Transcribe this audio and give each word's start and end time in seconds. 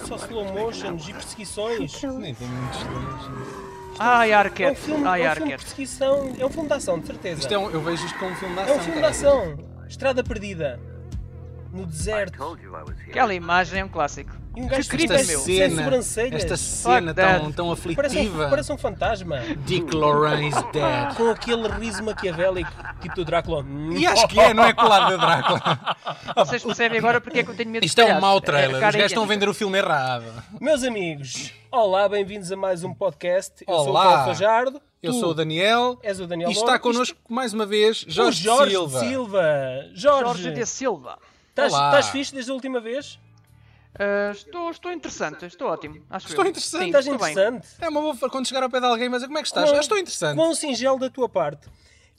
de 0.00 0.06
só 0.08 0.16
slow 0.16 0.44
motions 0.52 1.08
e 1.08 1.12
perseguições. 1.12 2.02
Nem 2.02 2.34
tem 2.34 2.48
muitos 2.48 2.78
slow 2.80 3.66
Ai, 3.98 4.32
É 4.32 4.36
um 4.36 4.38
Arquette. 4.40 4.80
filme, 4.80 5.06
Ai, 5.06 5.22
é 5.22 5.30
um 5.30 5.34
filme 5.34 5.46
de 5.46 5.52
Arquette. 5.54 5.64
perseguição, 5.64 6.34
é 6.38 6.44
um 6.46 6.50
filme 6.50 6.68
de 6.68 6.74
ação, 6.74 6.98
de 6.98 7.06
certeza. 7.06 7.40
Isto 7.40 7.54
é 7.54 7.58
um, 7.58 7.70
eu 7.70 7.80
vejo 7.80 8.04
isto 8.04 8.18
como 8.18 8.30
um 8.32 8.36
filme 8.36 8.54
de 8.54 8.60
É 8.60 8.64
ação. 8.64 8.76
um 8.76 8.80
filme 8.80 8.98
de 9.00 9.06
ação. 9.06 9.58
Estrada 9.88 10.22
perdida. 10.24 10.80
No 11.76 11.84
deserto. 11.86 12.58
Aquela 13.08 13.34
imagem 13.34 13.80
é 13.80 13.84
um 13.84 13.88
clássico. 13.88 14.32
E 14.56 14.62
um 14.62 14.66
gajo 14.66 14.88
Que 14.88 15.06
veste 15.06 15.26
meu. 15.32 15.40
sem 15.40 15.56
Cena, 15.58 15.82
sobrancelhas. 15.82 16.42
esta 16.44 16.56
cena 16.56 17.12
that. 17.12 17.40
tão, 17.40 17.52
tão 17.52 17.66
Parece 17.76 18.16
um, 18.16 18.20
aflitiva. 18.22 18.48
parece 18.48 18.72
um 18.72 18.78
fantasma. 18.78 19.40
Dick 19.66 19.94
Lorraine 19.94 20.48
is 20.48 20.54
dead. 20.72 21.14
Com 21.14 21.30
aquele 21.30 21.68
riso 21.68 22.02
maquiavélico, 22.02 22.70
tipo 23.02 23.14
do 23.16 23.24
Drácula. 23.26 23.62
E 23.94 24.06
acho 24.06 24.26
que 24.28 24.40
é, 24.40 24.54
não 24.54 24.64
é 24.64 24.72
colado 24.72 25.10
da 25.10 25.16
Drácula. 25.18 25.96
Vocês 26.46 26.64
percebem 26.64 26.98
agora 26.98 27.20
porque 27.20 27.40
é 27.40 27.44
que 27.44 27.50
eu 27.50 27.54
tenho 27.54 27.68
medo 27.68 27.82
de 27.82 27.86
Isto 27.88 28.00
é 28.00 28.14
um 28.16 28.20
mau 28.20 28.40
trailer. 28.40 28.76
Os 28.76 28.80
cara 28.80 28.92
gajos 28.96 29.12
estão 29.12 29.24
a 29.24 29.26
vender 29.26 29.46
o 29.46 29.52
filme 29.52 29.76
errado. 29.76 30.24
Meus 30.58 30.82
amigos, 30.82 31.52
olá, 31.70 32.08
bem-vindos 32.08 32.50
a 32.50 32.56
mais 32.56 32.82
um 32.82 32.94
podcast. 32.94 33.62
Eu 33.68 33.74
sou 33.74 33.86
o 33.88 33.90
Olá. 33.90 34.04
Paulo 34.04 34.24
Fajardo. 34.24 34.80
Eu 35.02 35.12
Tu 35.12 35.20
sou 35.20 35.30
o 35.32 35.34
Daniel. 35.34 35.98
És 36.02 36.18
o 36.18 36.26
Daniel 36.26 36.48
E 36.48 36.52
está 36.54 36.64
Louro. 36.64 36.80
connosco 36.80 37.18
mais 37.28 37.52
uma 37.52 37.66
vez 37.66 37.98
Isto- 37.98 38.10
Jorge, 38.10 38.40
o 38.40 38.54
Jorge 38.56 38.70
Silva. 38.70 39.00
Silva. 39.00 39.42
Jorge, 39.94 40.22
Jorge 40.24 40.50
de 40.52 40.64
Silva. 40.66 41.18
Estás, 41.64 42.08
fixe 42.10 42.34
desde 42.34 42.50
a 42.50 42.54
última 42.54 42.80
vez? 42.80 43.18
Ah, 43.98 44.30
estou, 44.30 44.70
estou 44.70 44.92
interessante, 44.92 45.46
estou 45.46 45.68
ótimo. 45.68 46.04
Acho 46.10 46.28
Estou 46.28 46.44
eu. 46.44 46.50
interessante. 46.50 46.80
Sim, 46.82 46.86
Estás 46.88 47.06
estou 47.06 47.18
bem. 47.18 47.32
interessante? 47.32 47.68
É 47.80 47.88
uma 47.88 48.00
boa 48.00 48.14
forma 48.14 48.30
quando 48.30 48.46
chegar 48.46 48.62
ao 48.62 48.70
pé 48.70 48.78
de 48.80 48.86
alguém, 48.86 49.08
mas 49.08 49.24
como 49.24 49.38
é 49.38 49.40
que 49.42 49.48
estás? 49.48 49.72
Ah, 49.72 49.78
estou 49.78 49.96
interessante. 49.98 50.36
Quão 50.36 50.54
singelo 50.54 50.98
da 50.98 51.08
tua 51.08 51.28
parte. 51.28 51.66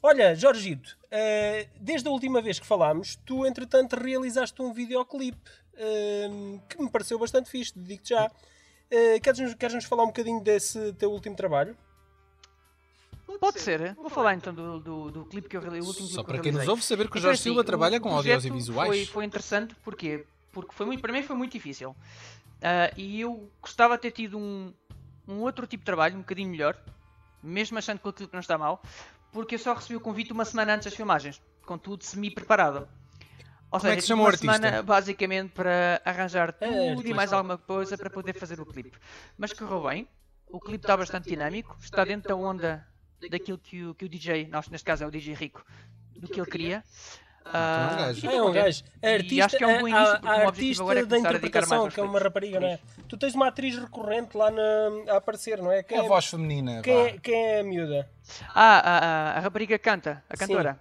Olha, 0.01 0.33
Jorgito, 0.35 0.97
eh, 1.11 1.67
desde 1.79 2.07
a 2.07 2.11
última 2.11 2.41
vez 2.41 2.59
que 2.59 2.65
falámos, 2.65 3.15
tu 3.25 3.45
entretanto 3.45 3.95
realizaste 3.95 4.61
um 4.61 4.71
videoclipe 4.73 5.37
eh, 5.75 6.29
que 6.69 6.81
me 6.81 6.89
pareceu 6.89 7.17
bastante 7.19 7.49
fixe, 7.49 7.73
digo-te 7.75 8.09
já. 8.09 8.31
Eh, 8.89 9.19
Queres-nos 9.19 9.53
queres-nos 9.55 9.85
falar 9.85 10.03
um 10.03 10.07
bocadinho 10.07 10.39
desse 10.41 10.93
teu 10.93 11.11
último 11.11 11.35
trabalho? 11.35 11.75
Pode 13.39 13.59
ser. 13.61 13.93
Vou 13.95 14.09
falar 14.09 14.33
então 14.35 14.53
do, 14.53 14.79
do, 14.79 15.11
do 15.11 15.25
clipe 15.25 15.49
que 15.49 15.57
eu 15.57 15.61
realizei. 15.61 15.83
O 15.83 15.87
último 15.87 16.07
Só 16.07 16.23
clipe 16.23 16.27
para 16.27 16.37
que 16.37 16.43
quem 16.43 16.51
nos 16.51 16.67
ouve 16.67 16.83
saber 16.83 17.03
que 17.09 17.17
o 17.17 17.19
Então, 17.19 17.21
Jorge 17.21 17.35
assim, 17.35 17.43
Silva 17.43 17.61
o 17.61 17.63
trabalha 17.63 17.99
com 17.99 18.09
projeto 18.09 18.35
audiovisuais. 18.35 18.89
Foi, 18.89 19.05
foi 19.05 19.25
interessante 19.25 19.75
porquê? 19.83 20.25
porque 20.51 20.73
foi 20.73 20.85
muito, 20.87 21.01
para 21.01 21.13
mim 21.13 21.21
foi 21.21 21.35
muito 21.35 21.51
difícil. 21.51 21.95
Ah, 22.63 22.91
e 22.97 23.21
eu 23.21 23.47
gostava 23.61 23.95
de 23.95 24.01
ter 24.01 24.11
tido 24.11 24.37
um, 24.39 24.73
um 25.27 25.41
outro 25.41 25.67
tipo 25.67 25.81
de 25.81 25.85
trabalho, 25.85 26.15
um 26.15 26.19
bocadinho 26.21 26.49
melhor, 26.49 26.75
mesmo 27.43 27.77
achando 27.77 27.99
que 27.99 28.07
o 28.07 28.13
clipe 28.13 28.33
não 28.33 28.39
está 28.39 28.57
mal, 28.57 28.81
porque 29.31 29.53
eu 29.55 29.59
só 29.59 29.73
recebi 29.73 29.95
o 29.95 29.99
convite 29.99 30.31
uma 30.33 30.45
semana 30.45 30.73
antes 30.73 30.85
das 30.85 30.95
filmagens, 30.95 31.39
com 31.63 31.77
tudo 31.77 32.03
semi-preparado. 32.03 32.87
Ou 33.69 33.79
Como 33.79 33.91
é 33.91 33.95
seja, 33.95 33.95
que 33.97 34.01
se 34.01 34.07
tive 34.07 34.07
chama 34.07 34.23
o 34.23 34.25
uma 34.25 34.31
artista? 34.31 34.53
semana 34.55 34.81
basicamente 34.81 35.51
para 35.51 36.01
arranjar 36.03 36.53
tudo 36.53 37.05
e 37.05 37.13
artista. 37.13 37.13
mais 37.13 37.33
alguma 37.33 37.57
coisa 37.59 37.95
para 37.97 38.09
poder 38.09 38.33
fazer 38.33 38.59
o 38.59 38.65
clipe. 38.65 38.97
Mas 39.37 39.53
correu 39.53 39.83
bem, 39.83 40.07
o 40.49 40.59
clipe 40.59 40.83
está 40.85 40.97
bastante 40.97 41.29
dinâmico, 41.29 41.77
está 41.79 42.03
dentro 42.03 42.29
da 42.29 42.35
onda 42.35 42.87
daquilo 43.29 43.57
que 43.57 43.83
o, 43.85 43.95
que 43.95 44.05
o 44.05 44.09
DJ, 44.09 44.47
nós, 44.47 44.67
neste 44.69 44.85
caso 44.85 45.03
é 45.03 45.07
o 45.07 45.11
DJ 45.11 45.33
Rico, 45.33 45.65
do 46.15 46.27
que 46.27 46.39
ele 46.39 46.49
queria. 46.49 46.83
Então 47.41 47.55
é 47.55 47.93
um 47.93 47.97
gajo. 47.97 48.27
Ah, 48.27 48.29
tô 48.31 48.35
é 48.37 48.43
um 48.43 48.51
gajo. 48.51 48.83
A 49.01 49.07
E 49.07 49.13
artista, 49.15 49.45
acho 49.45 49.57
que 49.57 49.63
é 49.63 49.67
um 49.67 49.79
bom 49.79 49.85
a- 49.85 49.89
início, 49.89 50.15
a, 50.15 50.19
porque 50.19 50.27
a 50.27 50.31
objetivo 50.33 50.47
artista 50.49 50.83
agora 50.83 50.99
é 50.99 51.05
da 51.05 51.15
a 51.15 51.19
interpretação, 51.19 51.89
que 51.89 51.99
é 51.99 52.03
uma 52.03 52.19
rapariga, 52.19 52.59
não 52.59 52.67
é? 52.67 52.73
É 52.73 52.79
Tu 53.07 53.17
tens 53.17 53.35
uma 53.35 53.47
atriz 53.47 53.77
recorrente 53.77 54.35
lá 54.35 54.51
na, 54.51 55.13
a 55.13 55.17
aparecer, 55.17 55.57
não 55.59 55.71
é? 55.71 55.79
É 55.79 55.83
Quem 55.83 55.97
a 55.99 56.03
voz 56.03 56.25
feminina. 56.25 56.81
quem, 56.81 56.93
é, 56.93 57.17
quem 57.17 57.35
é 57.47 57.59
a 57.61 57.63
miúda? 57.63 58.09
Ah, 58.53 58.79
a, 58.79 58.97
a, 58.97 59.37
a 59.37 59.39
rapariga 59.39 59.79
canta, 59.79 60.23
a 60.29 60.35
cantora. 60.35 60.77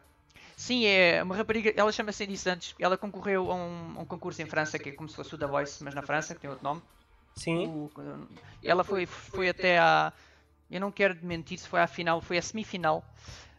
Sim, 0.56 0.86
é 0.86 1.22
uma 1.22 1.36
rapariga, 1.36 1.72
ela 1.76 1.92
chama-se 1.92 2.24
Sandy 2.24 2.36
Santos, 2.36 2.74
ela 2.80 2.96
concorreu 2.96 3.52
a 3.52 3.54
um, 3.54 3.94
a 3.98 4.00
um 4.00 4.04
concurso 4.06 4.40
em 4.42 4.46
França, 4.46 4.78
que 4.78 4.88
é 4.88 4.92
como 4.92 5.08
se 5.08 5.14
fosse 5.14 5.34
o 5.34 5.38
The 5.38 5.46
Voice, 5.46 5.84
mas 5.84 5.94
na 5.94 6.02
França, 6.02 6.34
que 6.34 6.40
tem 6.40 6.48
outro 6.50 6.64
nome. 6.64 6.82
Sim. 7.36 7.66
O- 7.68 7.90
ela 8.64 8.82
foi, 8.82 9.06
foi 9.06 9.50
até 9.50 9.78
à. 9.78 10.12
Eu 10.70 10.80
não 10.80 10.90
quero 10.90 11.16
mentir 11.22 11.58
se 11.58 11.68
foi 11.68 11.80
à 11.80 11.86
final, 11.86 12.20
foi 12.20 12.38
à 12.38 12.42
semifinal. 12.42 13.04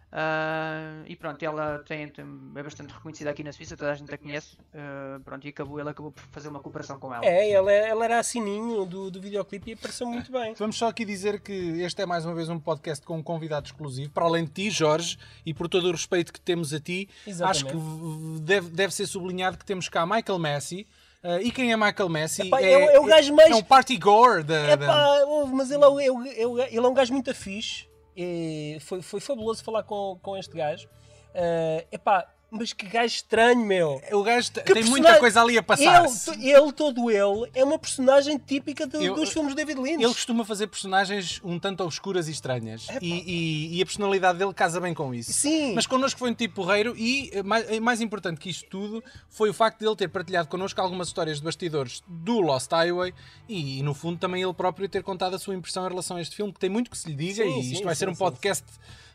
Ah, 0.10 1.04
e 1.06 1.16
pronto, 1.18 1.44
ela 1.44 1.80
tem, 1.86 2.08
tem- 2.08 2.26
é 2.56 2.64
bastante 2.64 2.94
reconhecida 2.94 3.30
aqui 3.30 3.44
na 3.44 3.52
Suíça, 3.52 3.76
toda 3.76 3.92
a 3.92 3.96
gente 3.96 4.14
a 4.14 4.18
conhece. 4.18 4.58
Ah, 4.74 5.20
pronto, 5.24 5.46
e 5.46 5.50
acabou, 5.50 5.80
ela 5.80 5.92
acabou 5.92 6.12
por 6.14 6.24
fazer 6.32 6.48
uma 6.48 6.62
cooperação 6.62 6.98
com 6.98 7.14
ela. 7.14 7.26
É, 7.26 7.52
ela, 7.52 7.72
ela 7.72 8.06
era 8.06 8.20
a 8.20 8.24
sininho 8.24 8.86
do, 8.86 9.12
do 9.12 9.20
videoclipe 9.20 9.72
e 9.72 9.74
apareceu 9.74 10.08
muito 10.08 10.32
bem. 10.32 10.54
Vamos 10.54 10.78
só 10.78 10.88
aqui 10.88 11.04
dizer 11.04 11.42
que 11.42 11.52
este 11.82 12.02
é 12.02 12.06
mais 12.06 12.26
uma 12.26 12.34
vez 12.34 12.48
um 12.48 12.58
podcast 12.60 13.06
com 13.06 13.18
um 13.18 13.24
convidado 13.24 13.66
exclusivo, 13.68 14.10
para 14.12 14.24
além 14.26 14.46
de 14.46 14.52
ti, 14.52 14.70
Jorge, 14.70 15.18
e 15.46 15.54
por 15.54 15.68
todo 15.68 15.88
o 15.90 15.92
respeito 15.92 16.32
que 16.32 16.40
temos 16.40 16.74
a 16.74 16.80
ti, 16.80 17.10
Exatamente. 17.26 17.66
acho 17.66 17.76
que 17.76 18.42
deve, 18.42 18.70
deve 18.70 18.94
ser 18.94 19.06
sublinhado 19.08 19.58
que 19.58 19.66
temos 19.66 19.90
cá 19.90 20.06
Michael 20.06 20.40
Messi. 20.40 20.88
Eh, 21.24 21.42
e 21.44 21.52
quem 21.52 21.72
é 21.72 21.78
Michael 21.78 22.10
Messi? 22.10 22.44
Epá, 22.48 22.62
é 22.62 22.78
o- 22.78 22.90
é 22.92 23.00
o 23.00 23.04
gajo 23.06 23.34
mais- 23.36 23.52
É 23.52 23.56
um 23.56 23.64
party 23.64 23.98
gore 23.98 24.44
da. 24.44 24.56
É 24.56 24.76
da- 24.78 24.88
pá, 24.88 25.24
ouve, 25.26 25.54
mas 25.54 25.72
ele 25.72 25.84
é, 25.84 26.08
é 26.08 26.44
é 26.44 26.68
ele 26.76 26.86
é 26.86 26.90
um 26.90 26.94
gajo 26.94 27.14
muito 27.14 27.34
fixe. 27.34 27.88
E 28.16 28.78
foi, 28.82 29.02
foi 29.02 29.20
fabuloso 29.20 29.64
falar 29.64 29.84
com, 29.84 30.18
com 30.22 30.36
este 30.38 30.56
gajo. 30.56 30.88
É 31.34 31.86
epá, 31.92 32.28
mas 32.50 32.72
que 32.74 32.86
gajo 32.88 33.14
estranho, 33.16 33.60
meu. 33.66 34.02
O 34.12 34.24
gajo 34.24 34.52
Que 34.52 34.74
tem 34.74 34.84
muita 34.86 35.18
coisa 35.20 35.42
ali 35.42 35.58
a 35.58 35.64
passar-se. 35.64 36.30
Ele, 36.32 36.50
ele, 36.52 36.72
todo 36.72 37.12
ele, 37.12 37.50
é 37.54 37.64
uma 37.64 37.78
personagem 37.78 38.38
típica 38.38 38.88
do- 38.88 39.02
Eu- 39.02 39.16
dos 39.16 39.32
filmes 39.32 39.54
de 39.54 39.64
David 39.64 39.80
Lynch. 39.82 40.04
Ele 40.04 40.14
costuma 40.14 40.46
fazer 40.46 40.68
personagens 40.68 41.42
um 41.44 41.60
tanto 41.60 41.84
obscuras 41.84 42.28
e 42.28 42.32
estranhas. 42.32 42.88
E, 43.02 43.08
e- 43.14 43.78
e 43.78 43.82
a 43.82 43.86
personalidade 43.86 44.40
dele 44.40 44.54
casa 44.54 44.80
bem 44.80 44.94
com 44.94 45.14
isso. 45.14 45.34
Sim. 45.34 45.74
Mas 45.76 45.86
connosco 45.86 46.20
foi 46.20 46.32
um 46.32 46.34
tipo 46.34 46.56
porreiro 46.56 46.96
e, 46.98 47.30
eh, 47.34 47.44
mais, 47.44 47.70
eh, 47.70 47.80
mais 47.80 48.02
importante 48.02 48.40
que 48.40 48.50
isto 48.50 48.70
tudo, 48.70 49.04
foi 49.30 49.50
o 49.50 49.54
facto 49.54 49.80
de 49.80 49.86
ele 49.86 49.96
ter 49.96 50.08
partilhado 50.08 50.48
connosco 50.48 50.80
algumas 50.82 51.08
histórias 51.10 51.38
de 51.40 51.44
bastidores 51.44 52.02
do 52.08 52.40
Lost 52.40 52.72
Highway 52.72 53.14
e, 53.48 53.82
no 53.84 53.94
fundo, 53.94 54.18
também 54.18 54.42
ele 54.42 54.54
próprio 54.54 54.88
ter 54.88 55.04
contado 55.04 55.36
a 55.36 55.40
sua 55.40 55.54
impressão 55.54 55.86
em 55.86 55.90
relação 55.90 56.18
a 56.18 56.22
este 56.22 56.36
filme, 56.36 56.54
que 56.54 56.60
tem 56.60 56.70
muito 56.70 56.90
que 56.90 56.98
se 56.98 57.10
lhe 57.10 57.16
diga 57.16 57.44
Sim, 57.44 57.60
e 57.60 57.64
sim, 57.64 57.72
isto 57.74 57.84
vai 57.84 57.94
sim, 57.96 58.00
ser 58.00 58.10
um 58.10 58.14
sim. 58.14 58.20
podcast 58.20 58.64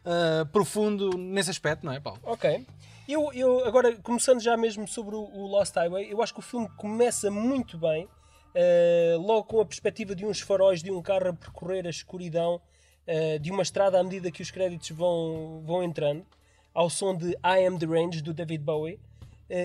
ah, 0.04 0.46
profundo 0.52 1.16
nesse 1.16 1.50
aspecto, 1.50 1.84
não 1.86 1.92
é, 1.92 2.00
Paulo? 2.00 2.18
Ok. 2.22 2.66
Eu, 3.08 3.32
eu, 3.32 3.64
agora, 3.66 3.96
começando 3.96 4.40
já 4.40 4.56
mesmo 4.56 4.86
sobre 4.86 5.14
o, 5.16 5.20
o 5.22 5.46
Lost 5.46 5.74
Highway, 5.74 6.10
eu 6.10 6.22
acho 6.22 6.32
que 6.32 6.38
o 6.40 6.42
filme 6.42 6.68
começa 6.76 7.30
muito 7.30 7.76
bem, 7.76 8.08
eh, 8.54 9.16
logo 9.18 9.44
com 9.44 9.60
a 9.60 9.66
perspectiva 9.66 10.14
de 10.14 10.24
uns 10.24 10.40
faróis 10.40 10.82
de 10.82 10.90
um 10.92 11.02
carro 11.02 11.28
a 11.30 11.32
percorrer 11.32 11.84
a 11.86 11.90
escuridão 11.90 12.60
eh, 13.06 13.38
de 13.40 13.50
uma 13.50 13.62
estrada 13.62 13.98
à 13.98 14.02
medida 14.04 14.30
que 14.30 14.40
os 14.40 14.50
créditos 14.52 14.90
vão, 14.90 15.62
vão 15.66 15.82
entrando, 15.82 16.24
ao 16.72 16.88
som 16.88 17.14
de 17.16 17.30
I 17.44 17.66
Am 17.66 17.76
the 17.78 17.86
Range 17.86 18.22
do 18.22 18.32
David 18.32 18.62
Bowie, 18.62 19.00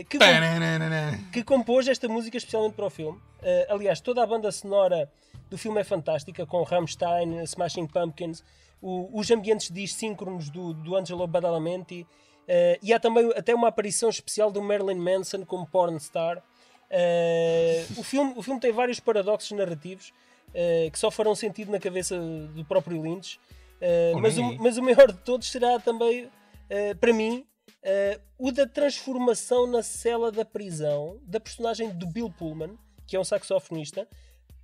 que, 0.10 0.18
com- 0.18 1.32
que 1.32 1.44
compôs 1.44 1.88
esta 1.88 2.08
música 2.10 2.36
especialmente 2.38 2.74
para 2.74 2.88
o 2.88 2.90
filme. 2.90 3.20
Eh, 3.44 3.68
aliás, 3.70 4.02
toda 4.02 4.24
a 4.24 4.26
banda 4.28 4.52
sonora 4.52 5.10
do 5.50 5.58
filme 5.60 5.80
é 5.80 5.84
fantástica, 5.84 6.46
com 6.46 6.64
Rammstein, 6.64 7.44
Smashing 7.44 7.86
Pumpkins, 7.88 8.44
o- 8.82 9.10
os 9.20 9.30
ambientes 9.32 9.70
dissíncronos 9.72 10.50
do, 10.50 10.74
do 10.74 10.96
Angelo 10.96 11.26
Badalamenti, 11.28 12.06
eh, 12.48 12.80
e 12.82 12.94
há 12.94 13.00
também 13.00 13.30
até 13.36 13.54
uma 13.56 13.68
aparição 13.70 14.10
especial 14.10 14.52
do 14.52 14.62
Marilyn 14.62 14.98
Manson 15.00 15.46
como 15.46 15.66
pornstar. 15.68 16.42
Eh, 16.90 17.86
o, 17.98 18.04
filme, 18.04 18.34
o 18.38 18.42
filme 18.42 18.60
tem 18.60 18.72
vários 18.72 19.00
paradoxos 19.00 19.52
narrativos 19.52 20.14
eh, 20.54 20.90
que 20.92 20.98
só 20.98 21.12
farão 21.12 21.36
sentido 21.36 21.72
na 21.72 21.80
cabeça 21.80 22.18
do 22.56 22.64
próprio 22.64 23.02
Lynch, 23.02 23.40
Ou 24.16 24.22
mas, 24.22 24.38
o, 24.38 24.42
mas 24.64 24.78
o 24.78 24.82
maior 24.84 25.12
de 25.12 25.20
todos 25.20 25.52
será 25.52 25.80
também, 25.80 26.30
para 27.00 27.14
mim, 27.14 27.46
o 28.40 28.52
da 28.52 28.66
transformação 28.66 29.68
na 29.68 29.84
cela 29.84 30.32
da 30.32 30.44
prisão 30.46 31.20
da 31.24 31.40
personagem 31.40 31.90
do 31.92 32.08
Bill 32.08 32.30
Pullman, 32.32 32.78
que 33.06 33.16
é 33.16 33.20
um 33.20 33.24
saxofonista, 33.24 34.08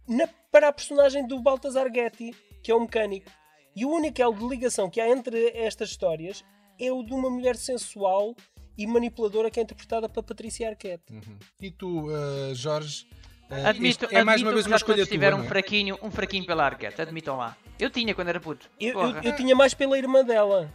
na- 0.07 0.27
para 0.51 0.69
a 0.69 0.73
personagem 0.73 1.27
do 1.27 1.39
Baltasar 1.39 1.93
Getty, 1.93 2.33
que 2.63 2.71
é 2.71 2.75
um 2.75 2.81
mecânico. 2.81 3.29
E 3.75 3.85
o 3.85 3.89
único 3.89 4.21
elo 4.21 4.35
de 4.35 4.47
ligação 4.47 4.89
que 4.89 5.01
há 5.01 5.09
entre 5.09 5.49
estas 5.55 5.89
histórias 5.89 6.43
é 6.79 6.91
o 6.91 7.03
de 7.03 7.13
uma 7.13 7.29
mulher 7.29 7.55
sensual 7.55 8.35
e 8.77 8.85
manipuladora 8.87 9.49
que 9.49 9.59
é 9.59 9.63
interpretada 9.63 10.09
pela 10.09 10.23
Patrícia 10.23 10.69
Arquette. 10.69 11.13
E 11.61 11.71
tu, 11.71 12.07
ah, 12.09 12.53
Jorge, 12.53 13.07
ah, 13.49 13.69
Admito, 13.69 14.07
é 14.09 14.23
mais 14.23 14.41
admito 14.41 14.47
uma 14.47 14.53
vez 14.53 14.65
que 14.65 14.71
uma 14.71 14.77
escolha 14.77 15.05
tua, 15.05 15.11
tiveram 15.11 15.39
um 15.39 15.43
é? 15.43 15.47
fraquinho, 15.47 15.97
um 16.01 16.09
fraquinho 16.09 16.45
pela 16.45 16.65
Arquette, 16.65 17.01
admitam 17.01 17.37
lá. 17.37 17.55
Eu 17.79 17.89
tinha 17.89 18.15
quando 18.15 18.29
era 18.29 18.39
puto. 18.39 18.69
Eu, 18.79 18.99
eu, 18.99 19.21
eu 19.21 19.35
tinha 19.35 19.55
mais 19.55 19.73
pela 19.73 19.97
irmã 19.97 20.23
dela, 20.23 20.71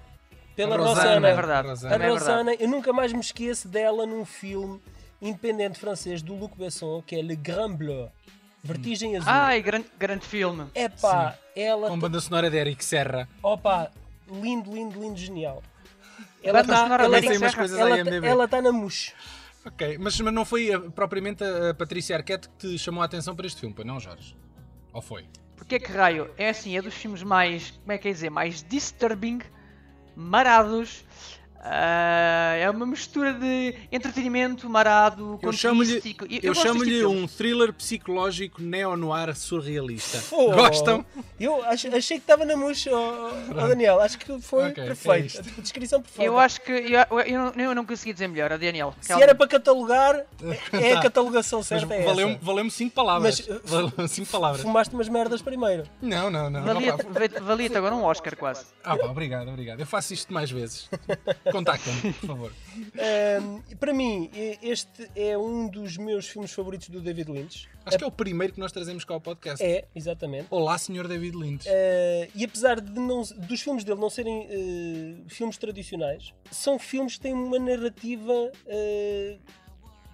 pela 0.54 0.76
A 0.76 0.78
Rosana. 0.78 1.00
Rosana, 1.00 1.28
é 1.28 1.34
verdade. 1.34 1.86
A 1.86 1.94
é. 1.94 2.08
Rosana, 2.08 2.54
eu 2.54 2.68
nunca 2.68 2.92
mais 2.92 3.12
me 3.12 3.20
esqueço 3.20 3.68
dela 3.68 4.06
num 4.06 4.24
filme 4.24 4.80
independente 5.20 5.78
francês 5.78 6.22
do 6.22 6.34
Luc 6.34 6.56
Besson, 6.56 7.02
que 7.02 7.16
é 7.16 7.22
Le 7.22 7.34
Grand 7.34 7.74
Bleu. 7.74 8.10
Vertigem 8.62 9.16
Azul. 9.16 9.30
Ai, 9.30 9.62
grande, 9.62 9.86
grande 9.98 10.26
filme. 10.26 10.66
Epá, 10.74 11.38
ela. 11.54 11.88
Com 11.88 11.98
banda 11.98 12.20
sonora 12.20 12.50
de 12.50 12.56
Eric 12.56 12.84
Serra. 12.84 13.28
Opa, 13.42 13.90
lindo, 14.30 14.72
lindo, 14.72 15.00
lindo, 15.00 15.16
genial. 15.16 15.62
Banda 16.44 16.64
tá- 16.64 16.76
sonora 16.82 17.04
ela, 17.04 17.20
de 17.20 17.26
Eric 17.26 17.38
Serra. 17.38 17.66
ela, 17.66 17.94
à 17.94 17.98
IMDb. 17.98 18.26
ela 18.26 18.48
tá 18.48 18.60
na 18.60 18.72
mousse. 18.72 19.12
Ok, 19.64 19.98
mas, 19.98 20.18
mas 20.20 20.32
não 20.32 20.44
foi 20.44 20.72
ah, 20.72 20.80
propriamente 20.80 21.44
a 21.44 21.74
Patrícia 21.74 22.16
Arquette 22.16 22.48
que 22.48 22.68
te 22.68 22.78
chamou 22.78 23.02
a 23.02 23.06
atenção 23.06 23.34
para 23.34 23.46
este 23.46 23.60
filme, 23.60 23.74
pois 23.74 23.86
não, 23.86 24.00
Jorge? 24.00 24.36
Ou 24.92 25.02
foi? 25.02 25.26
Porque 25.56 25.78
que 25.78 25.92
raio? 25.92 26.30
É 26.38 26.48
assim, 26.48 26.76
é 26.76 26.80
dos 26.80 26.94
filmes 26.94 27.22
mais, 27.22 27.72
como 27.72 27.92
é 27.92 27.98
que 27.98 28.08
é 28.08 28.12
dizer, 28.12 28.30
mais 28.30 28.62
disturbing, 28.62 29.40
marados, 30.16 31.04
Ah, 31.70 32.54
é 32.56 32.70
uma 32.70 32.86
mistura 32.86 33.32
de 33.34 33.74
entretenimento 33.92 34.68
marado, 34.70 35.38
Eu 35.42 35.52
chamo-lhe 35.52 35.96
contístico. 35.96 36.24
Eu 36.24 36.30
gosto 36.30 36.44
deste 36.44 36.62
chamo-lhe 36.62 36.98
de 37.00 37.04
um 37.04 37.26
thriller 37.28 37.72
psicológico 37.74 38.62
neo-noir 38.62 39.36
surrealista. 39.36 40.22
Oh, 40.30 40.52
Gostam? 40.52 41.04
Eu 41.38 41.62
ach- 41.64 41.84
achei 41.86 42.16
que 42.16 42.22
estava 42.24 42.44
na 42.46 42.56
mousse, 42.56 42.88
oh, 42.88 43.30
oh, 43.50 43.54
Daniel. 43.68 44.00
Acho 44.00 44.18
que 44.18 44.40
foi 44.40 44.68
Ok, 44.70 44.82
é 44.82 44.86
perfeito. 44.86 45.26
isto. 45.26 45.40
a 45.58 45.60
descrição 45.60 46.00
perfeita. 46.00 46.24
Eu 46.24 46.38
acho 46.38 46.60
que. 46.62 46.72
Eu, 46.72 47.20
eu, 47.20 47.52
não- 47.54 47.64
eu 47.64 47.74
não 47.74 47.84
consegui 47.84 48.12
dizer 48.14 48.28
melhor, 48.28 48.50
a 48.52 48.56
Daniel. 48.56 48.94
Se 49.00 49.12
era 49.12 49.34
para 49.34 49.46
catalogar, 49.46 50.24
é 50.72 50.92
a 50.94 51.00
catalogação 51.02 51.58
Mas 51.58 51.66
certa. 51.68 51.94
é 51.94 52.04
valeu-me 52.04 52.34
essa. 52.34 52.44
valeu 52.44 52.70
cinco 52.70 52.94
palavras. 52.94 53.46
Mas, 53.46 53.56
uh, 53.56 53.60
Valeu-me 53.68 54.08
cinco 54.08 54.30
palavras. 54.30 54.62
Fumaste 54.62 54.94
umas 54.94 55.08
merdas 55.08 55.42
primeiro. 55.42 55.84
Não, 56.00 56.30
não, 56.30 56.48
não. 56.48 56.62
Valia-te 56.64 57.40
valia 57.40 57.68
agora 57.76 57.94
um 57.94 58.04
Oscar 58.04 58.36
quase. 58.36 58.64
Ah, 58.82 58.96
pá, 58.96 59.06
obrigado, 59.06 59.48
obrigado. 59.48 59.80
Eu 59.80 59.86
faço 59.86 60.14
isto 60.14 60.32
mais 60.32 60.50
vezes. 60.50 60.88
Contacta-me, 61.58 62.12
por 62.12 62.26
favor. 62.26 62.52
Ahm, 62.96 63.60
para 63.80 63.92
mim, 63.92 64.30
este 64.62 65.10
é 65.16 65.36
um 65.36 65.66
dos 65.68 65.96
meus 65.96 66.28
filmes 66.28 66.52
favoritos 66.52 66.88
do 66.88 67.00
David 67.00 67.28
Lynch. 67.32 67.68
Acho 67.84 67.98
que 67.98 68.04
é 68.04 68.06
o 68.06 68.12
primeiro 68.12 68.52
que 68.52 68.60
nós 68.60 68.70
trazemos 68.70 69.04
cá 69.04 69.14
ao 69.14 69.20
podcast. 69.20 69.64
É, 69.64 69.84
exatamente. 69.92 70.46
Olá, 70.50 70.78
senhor 70.78 71.08
David 71.08 71.36
Lynch. 71.36 71.68
Uh, 71.68 72.30
e 72.32 72.44
apesar 72.44 72.80
de 72.80 73.00
não, 73.00 73.22
dos 73.22 73.60
filmes 73.60 73.82
dele 73.82 74.00
não 74.00 74.08
serem 74.08 74.46
uh, 74.46 75.24
filmes 75.28 75.56
tradicionais, 75.56 76.32
são 76.48 76.78
filmes 76.78 77.14
que 77.16 77.22
têm 77.22 77.32
uma 77.32 77.58
narrativa 77.58 78.32
uh, 78.32 79.38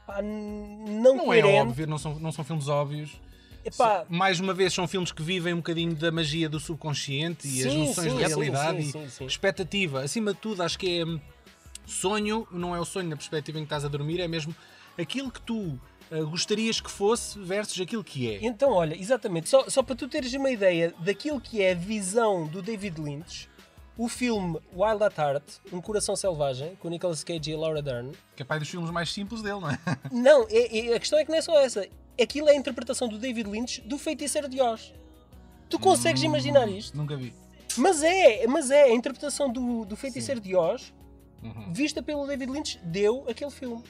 pá, 0.06 0.22
não, 0.22 1.16
Não 1.16 1.32
é 1.32 1.42
coerente. 1.42 1.68
óbvio, 1.68 1.86
não 1.86 1.98
são, 1.98 2.18
não 2.18 2.32
são 2.32 2.42
filmes 2.42 2.68
óbvios. 2.68 3.20
Epá, 3.64 4.04
Mais 4.08 4.40
uma 4.40 4.52
vez, 4.52 4.72
são 4.74 4.86
filmes 4.86 5.10
que 5.10 5.22
vivem 5.22 5.54
um 5.54 5.58
bocadinho 5.58 5.94
da 5.94 6.12
magia 6.12 6.48
do 6.48 6.60
subconsciente 6.60 7.48
e 7.48 7.64
as 7.66 7.72
Sim, 7.72 7.86
noções 7.86 8.12
sim, 8.12 8.18
de 8.18 8.24
realidade 8.24 8.82
sim, 8.82 9.24
e 9.24 9.26
expectativa. 9.26 10.02
Acima 10.02 10.34
de 10.34 10.40
tudo, 10.40 10.62
acho 10.62 10.78
que 10.78 11.00
é 11.00 11.04
hum, 11.04 11.18
sonho, 11.86 12.46
não 12.50 12.74
é 12.74 12.80
o 12.80 12.84
sonho 12.84 13.08
na 13.08 13.16
perspectiva 13.16 13.58
em 13.58 13.62
que 13.62 13.66
estás 13.66 13.84
a 13.84 13.88
dormir, 13.88 14.20
é 14.20 14.28
mesmo 14.28 14.54
aquilo 14.98 15.30
que 15.30 15.40
tu 15.40 15.78
ah, 16.10 16.20
gostarias 16.22 16.80
que 16.80 16.90
fosse 16.90 17.38
versus 17.38 17.80
aquilo 17.80 18.04
que 18.04 18.30
é. 18.30 18.38
então 18.42 18.70
olha, 18.72 18.94
exatamente, 18.94 19.48
só, 19.48 19.68
só 19.68 19.82
para 19.82 19.96
tu 19.96 20.06
teres 20.08 20.32
uma 20.34 20.50
ideia 20.50 20.94
daquilo 21.00 21.40
que 21.40 21.62
é 21.62 21.72
a 21.72 21.74
visão 21.74 22.46
do 22.46 22.60
David 22.62 23.00
Lynch, 23.00 23.48
o 23.96 24.08
filme 24.08 24.58
Wild 24.74 25.04
at 25.04 25.16
Heart, 25.18 25.44
Um 25.72 25.80
Coração 25.80 26.16
Selvagem, 26.16 26.74
com 26.76 26.88
Nicolas 26.88 27.22
Cage 27.22 27.50
e 27.52 27.56
Laura 27.56 27.80
Dern, 27.80 28.10
Que 28.34 28.42
é 28.42 28.44
pai 28.44 28.58
dos 28.58 28.68
filmes 28.68 28.90
mais 28.90 29.12
simples 29.12 29.40
dele, 29.40 29.60
não 29.60 29.70
é? 29.70 29.78
não, 30.10 30.46
é- 30.50 30.78
é- 30.90 30.94
a 30.96 30.98
questão 31.00 31.18
é 31.18 31.24
que 31.24 31.30
não 31.30 31.38
é 31.38 31.42
só 31.42 31.56
essa, 31.60 31.86
aquilo 32.20 32.48
é 32.48 32.52
a 32.52 32.56
interpretação 32.56 33.08
do 33.08 33.18
David 33.18 33.48
Lynch 33.48 33.80
do 33.82 33.96
Feiticeiro 33.96 34.48
de 34.48 34.60
Oz. 34.60 34.92
Tu 35.70 35.78
consegues 35.78 36.22
Hum. 36.22 36.26
imaginar 36.26 36.68
isto? 36.68 36.96
Nunca 36.96 37.16
vi. 37.16 37.32
Mas 37.76 38.02
é, 38.02 38.46
mas 38.46 38.70
é, 38.70 38.84
a 38.84 38.92
interpretação 38.94 39.50
do, 39.50 39.84
do 39.84 39.96
Feiticeiro 39.96 40.40
de 40.40 40.54
Oz, 40.54 40.92
Uhum. 41.44 41.72
vista 41.72 42.02
pelo 42.02 42.26
David 42.26 42.50
Lynch, 42.50 42.78
deu 42.82 43.24
aquele 43.28 43.50
filme. 43.50 43.82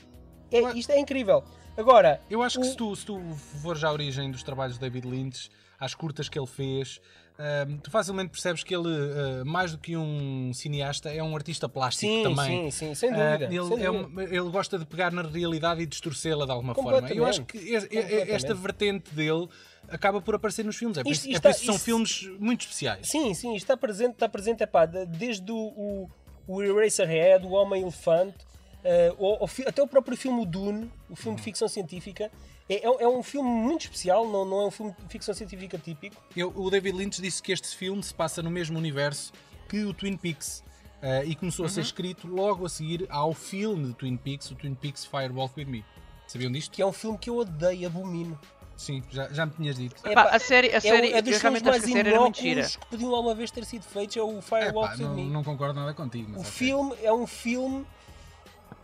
É, 0.51 0.61
Mas- 0.61 0.77
isto 0.77 0.91
é 0.91 0.99
incrível. 0.99 1.43
Agora, 1.77 2.21
Eu 2.31 2.43
acho 2.43 2.61
que 2.61 2.67
O- 2.67 2.71
se 2.71 2.77
tu, 2.77 2.95
se 2.97 3.05
tu 3.07 3.21
fores 3.63 3.83
à 3.83 3.91
origem 3.93 4.31
dos 4.31 4.43
trabalhos 4.43 4.75
de 4.75 4.81
David 4.81 5.07
Lynch, 5.09 5.49
às 5.79 5.93
curtas 5.95 6.29
que 6.29 6.39
ele 6.39 6.47
fez, 6.47 7.01
ahm, 7.37 7.79
tu 7.79 7.91
facilmente 7.91 8.31
percebes 8.31 8.63
que 8.63 8.73
ele, 8.75 8.89
ah, 8.89 9.45
mais 9.45 9.73
do 9.73 9.79
que 9.79 9.97
um 9.97 10.53
cineasta, 10.55 11.11
é 11.11 11.21
um 11.23 11.35
artista 11.35 11.69
plástico 11.69 12.13
sim, 12.13 12.23
também. 12.23 12.71
sim, 12.71 12.89
sim, 12.89 12.95
sem 12.95 13.11
Ah, 13.11 13.33
dúvida. 13.37 13.55
ele, 13.55 13.67
sem 13.77 13.85
é 13.85 13.91
dúvida. 13.91 14.21
um- 14.21 14.21
ele 14.21 14.51
gosta 14.51 14.79
de 14.79 14.87
pegar 14.87 15.11
na 15.13 15.23
realidade 15.23 15.83
e 15.83 15.87
distorcê-la 15.87 16.45
de 16.45 16.53
alguma 16.53 16.75
forma. 16.77 17.09
Eu 17.11 17.27
acho 17.27 17.45
que 17.45 17.59
e- 17.59 17.75
e- 17.91 18.31
esta 18.31 18.55
vertente 18.55 19.13
dele 19.13 19.49
acaba 19.89 20.21
por 20.21 20.37
aparecer 20.37 20.65
nos 20.65 20.77
filmes. 20.77 20.97
É 20.97 21.03
por 21.03 21.11
Isto- 21.11 21.23
isso, 21.23 21.29
é 21.29 21.33
isto 21.33 21.43
por 21.43 21.49
é- 21.49 21.51
isso 21.51 21.61
que 21.61 21.67
são 21.67 21.79
filmes 21.79 22.31
muito 22.39 22.61
especiais. 22.63 23.09
Sim, 23.09 23.35
sim, 23.35 23.57
está 23.57 23.77
presente, 23.77 24.13
está 24.13 24.29
presente 24.29 24.63
epá, 24.63 24.87
de- 24.87 25.07
desde 25.07 25.51
o, 25.51 25.57
o, 25.57 26.09
o 26.47 26.63
Eraserhead, 26.63 27.45
o 27.47 27.51
Homem-Elefante, 27.53 28.39
eh, 28.83 29.13
o- 29.19 29.45
o 29.45 29.47
fi- 29.47 29.65
até 29.67 29.83
o 29.83 29.87
próprio 29.87 30.17
filme 30.17 30.45
Dune, 30.47 30.91
o 31.09 31.17
filme 31.17 31.37
de 31.37 31.41
Uhum. 31.41 31.45
ficção 31.45 31.69
científica. 31.69 32.31
É, 32.69 32.77
é- 32.87 33.03
é 33.05 33.09
um 33.09 33.23
filme 33.23 33.49
muito 33.49 33.83
especial, 33.83 34.27
não, 34.29 34.45
não 34.45 34.61
é 34.63 34.67
um 34.67 34.71
filme 34.71 34.93
de 34.99 35.09
ficção 35.13 35.35
científica 35.35 35.77
típico. 35.79 36.17
Eu- 36.37 36.53
o 36.57 36.71
David 36.71 36.97
Lynch 36.97 37.21
disse 37.21 37.43
que 37.43 37.53
este 37.53 37.69
filme 37.77 38.03
se 38.03 38.15
passa 38.15 38.43
no 38.43 38.51
mesmo 38.51 38.79
universo 38.79 39.33
que 39.69 39.85
o 39.85 39.93
Twin 39.95 40.17
Peaks. 40.17 40.63
ah, 41.07 41.23
e 41.23 41.35
começou 41.35 41.65
a 41.65 41.69
Uhum. 41.69 41.75
ser 41.75 41.81
escrito 41.83 42.27
logo 42.27 42.65
a 42.65 42.69
seguir 42.71 43.07
ao 43.11 43.35
filme 43.35 43.89
de 43.89 43.93
Twin 43.95 44.17
Peaks, 44.17 44.51
o 44.51 44.55
Twin 44.55 44.75
Peaks 44.75 45.05
Fire 45.05 45.31
Walk 45.35 45.53
With 45.59 45.67
Me. 45.67 45.85
Sabiam 46.27 46.51
disto? 46.51 46.71
Que 46.73 46.81
é 46.81 46.87
um 46.87 46.95
filme 46.95 47.19
que 47.19 47.29
eu 47.29 47.37
odeio, 47.37 47.87
abomino. 47.87 48.39
Sim, 48.77 49.03
já, 49.11 49.29
já 49.33 49.47
me 49.47 49.53
tinhas 49.53 49.77
dito. 49.77 49.95
É, 50.05 50.15
Pá, 50.15 50.25
a 50.31 50.39
série, 50.39 50.73
a 50.73 50.77
É, 50.77 50.81
série 50.81 51.13
o- 51.13 51.17
é 51.17 51.23
dos 51.23 51.33
eu 51.35 51.41
filmes 51.41 51.43
realmente 51.43 51.63
acho 51.63 51.71
mais 51.71 51.83
que 51.85 51.91
a 51.91 51.93
série 51.95 52.09
era 52.09 52.17
inóculos 52.17 52.77
que 52.77 52.87
podiam 52.89 53.15
alguma 53.15 53.35
vez 53.35 53.51
ter 53.51 53.65
sido 53.65 53.83
feitos, 53.85 54.17
é 54.17 54.23
o 54.23 54.39
É, 54.39 54.73
pá, 54.73 54.91
With 54.93 54.99
não, 54.99 55.15
Me. 55.15 55.31
não 55.31 55.45
concordo 55.45 55.79
nada 55.79 55.95
contigo. 55.95 56.33
Mas 56.33 56.41
O 56.41 56.45
filme 56.45 56.95
é 57.03 57.13
um 57.13 57.27
filme 57.27 57.87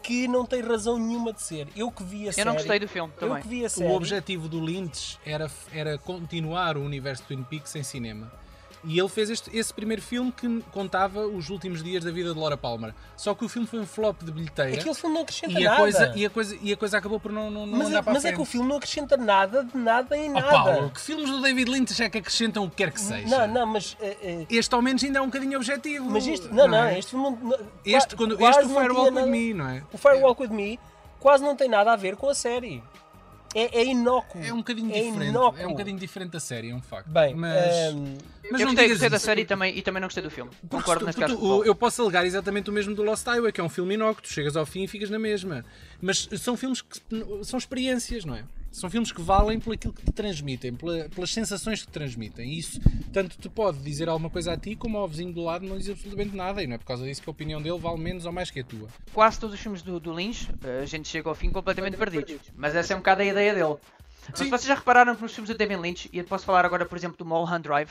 que 0.02 0.26
não 0.28 0.46
tem 0.46 0.62
razão 0.62 0.96
nenhuma 0.98 1.32
de 1.32 1.42
ser. 1.42 1.68
Eu 1.76 1.90
que 1.90 2.02
vi 2.04 2.28
a 2.28 2.32
série. 2.32 2.42
Eu 2.48 2.52
não 2.52 2.54
gostei 2.58 2.78
do 2.78 2.88
filme 2.88 3.12
Eu 3.16 3.28
também. 3.28 3.42
que 3.42 3.48
vi 3.48 3.64
a 3.64 3.68
série. 3.68 3.90
O 3.90 3.94
objetivo 3.94 4.48
do 4.48 4.60
Lynch 4.60 5.18
era, 5.26 5.50
era 5.72 5.98
continuar 5.98 6.76
o 6.76 6.82
universo 6.84 7.22
de 7.24 7.28
Twin 7.28 7.42
Peaks 7.42 7.74
em 7.76 7.82
cinema. 7.82 8.32
E 8.82 8.98
ele 8.98 9.08
fez 9.10 9.28
este- 9.28 9.54
esse 9.54 9.74
primeiro 9.74 10.00
filme 10.00 10.32
que 10.32 10.62
contava 10.72 11.26
os 11.26 11.50
últimos 11.50 11.82
dias 11.82 12.02
da 12.02 12.10
vida 12.10 12.32
de 12.32 12.38
Laura 12.40 12.56
Palmer. 12.56 12.94
Só 13.14 13.34
que 13.34 13.44
o 13.44 13.48
filme 13.48 13.66
foi 13.68 13.78
um 13.80 13.86
flop 13.86 14.22
de 14.22 14.32
bilheteira. 14.32 14.72
Aquele 14.80 14.94
filme 14.94 15.14
não 15.14 15.22
acrescenta 15.22 15.52
E 15.60 15.66
a, 15.66 15.70
nada. 15.70 15.82
coisa, 15.82 16.12
e, 16.16 16.24
a 16.24 16.30
coisa, 16.30 16.58
e 16.62 16.72
a 16.72 16.76
coisa 16.78 16.96
acabou 16.98 17.20
por 17.20 17.30
não, 17.30 17.50
não, 17.50 17.66
não 17.66 17.76
mas 17.78 17.88
andar 17.88 17.98
é, 17.98 18.02
para 18.02 18.10
a 18.12 18.14
mas 18.14 18.24
é 18.24 18.28
frente. 18.28 18.36
que 18.36 18.42
o 18.42 18.44
filme 18.46 18.68
não 18.68 18.76
acrescenta 18.76 19.16
nada 19.18 19.62
de 19.64 19.76
nada 19.76 20.16
em 20.16 20.30
Oh, 20.30 20.32
nada. 20.32 20.50
Paulo, 20.50 20.90
que 20.90 21.00
filmes 21.00 21.28
do 21.28 21.42
David 21.42 21.70
Lynch 21.70 22.02
é 22.02 22.08
que 22.08 22.18
acrescentam 22.18 22.64
o 22.64 22.70
que 22.70 22.76
quer 22.76 22.90
que 22.90 23.00
seja? 23.00 23.28
não, 23.28 23.46
não, 23.52 23.66
mas. 23.66 23.96
eh, 24.00 24.16
eh, 24.22 24.46
Este 24.48 24.74
ao 24.74 24.80
menos 24.80 25.04
ainda 25.04 25.18
é 25.18 25.22
um 25.22 25.26
bocadinho 25.26 25.58
objetivo. 25.58 26.08
mas 26.08 26.26
isto. 26.26 26.48
Não, 26.54 26.66
não, 26.66 26.84
é? 26.84 26.98
este 26.98 27.10
filme 27.10 27.36
não. 27.42 27.58
Este, 27.84 28.16
qua- 28.16 28.26
quando, 28.26 28.40
este 28.48 28.64
o 28.64 28.68
Firewalk 28.70 29.14
With 29.14 29.26
Me, 29.26 29.52
não 29.54 29.68
é? 29.68 29.82
O 29.92 29.98
Firewalk 29.98 30.40
With 30.42 30.48
Me 30.48 30.80
quase 31.18 31.44
não 31.44 31.54
tem 31.54 31.68
nada 31.68 31.92
a 31.92 31.96
ver 31.96 32.16
com 32.16 32.30
a 32.30 32.34
série. 32.34 32.82
É, 33.52 33.80
é 33.80 33.84
inócuo. 33.84 34.40
É 34.40 34.52
um 34.52 34.58
bocadinho 34.58 34.94
é 34.94 35.00
diferente. 35.02 35.28
inócuo. 35.30 35.60
É 35.60 35.66
um 35.66 35.70
bocadinho 35.70 35.98
diferente 35.98 36.30
da 36.30 36.38
série, 36.38 36.70
é 36.70 36.74
um 36.74 36.80
facto. 36.80 37.08
Bem, 37.10 37.34
mas, 37.34 37.74
ehm, 37.74 38.16
mas 38.50 38.60
eu 38.60 38.66
não 38.66 38.74
gostei, 38.74 38.88
gostei 38.90 39.08
da 39.08 39.18
série 39.18 39.42
e 39.42 39.44
também, 39.44 39.76
e 39.76 39.82
também 39.82 40.00
não 40.00 40.06
gostei 40.08 40.22
do 40.22 40.30
filme. 40.30 40.50
Porque 40.60 40.76
Concordo 40.76 41.00
tu- 41.00 41.06
nesse 41.06 41.18
caso. 41.18 41.36
tu- 41.36 41.64
eu 41.64 41.74
posso 41.74 42.02
alegar 42.02 42.24
exatamente 42.26 42.68
o 42.70 42.72
mesmo 42.72 42.94
do 42.94 43.02
Lost 43.02 43.26
Highway, 43.26 43.52
que 43.52 43.60
é 43.60 43.64
um 43.64 43.68
filme 43.68 43.94
inócuo, 43.94 44.22
tu 44.22 44.28
chegas 44.32 44.56
ao 44.56 44.66
fim 44.66 44.84
e 44.84 44.88
ficas 44.88 45.10
na 45.10 45.18
mesma. 45.18 45.64
Mas 46.00 46.28
são 46.38 46.56
filmes 46.56 46.82
que 46.82 46.98
são 47.44 47.58
experiências, 47.58 48.24
não 48.24 48.34
é? 48.34 48.44
São 48.72 48.88
filmes 48.88 49.10
que 49.10 49.20
valem 49.20 49.58
por 49.58 49.74
aquilo 49.74 49.92
que 49.92 50.04
te 50.04 50.12
transmitem, 50.12 50.72
pela- 50.74 51.08
pelas 51.08 51.32
sensações 51.32 51.80
que 51.80 51.88
te 51.88 51.92
transmitem. 51.92 52.48
E 52.52 52.58
isso 52.58 52.80
tanto 53.12 53.36
te 53.36 53.48
pode 53.48 53.78
dizer 53.78 54.08
alguma 54.08 54.30
coisa 54.30 54.52
a 54.52 54.56
ti, 54.56 54.76
como 54.76 54.96
ao 54.96 55.08
vizinho 55.08 55.32
do 55.32 55.42
lado 55.42 55.66
não 55.66 55.76
diz 55.76 55.88
absolutamente 55.90 56.36
nada. 56.36 56.62
E 56.62 56.68
não 56.68 56.76
é 56.76 56.78
por 56.78 56.84
causa 56.86 57.04
disso 57.04 57.20
que 57.20 57.28
a 57.28 57.32
opinião 57.32 57.60
dele 57.60 57.78
vale 57.78 57.98
menos 57.98 58.26
ou 58.26 58.32
mais 58.32 58.48
que 58.48 58.60
a 58.60 58.64
tua. 58.64 58.86
Quase 59.12 59.40
todos 59.40 59.56
os 59.56 59.60
filmes 59.60 59.82
do, 59.82 59.98
do 59.98 60.12
Lynch, 60.12 60.48
eh, 60.62 60.80
a 60.82 60.86
gente 60.86 61.08
chega 61.08 61.28
ao 61.28 61.34
fim 61.34 61.50
completamente 61.50 61.96
perdidos. 61.96 62.36
Mas 62.54 62.76
essa 62.76 62.92
é 62.92 62.96
um 62.96 63.00
bocado 63.00 63.22
a 63.22 63.24
ideia 63.24 63.52
dele. 63.54 63.74
Mas 64.28 64.38
Sim. 64.38 64.44
se 64.44 64.50
vocês 64.50 64.66
já 64.68 64.74
repararam 64.76 65.16
nos 65.20 65.32
filmes 65.34 65.50
do 65.50 65.58
David 65.58 65.80
Lynch, 65.80 66.08
e 66.12 66.18
eu 66.18 66.24
posso 66.24 66.44
falar 66.44 66.64
agora, 66.64 66.86
por 66.86 66.96
exemplo, 66.96 67.16
do 67.18 67.24
Mulholland 67.24 67.62
Drive. 67.64 67.90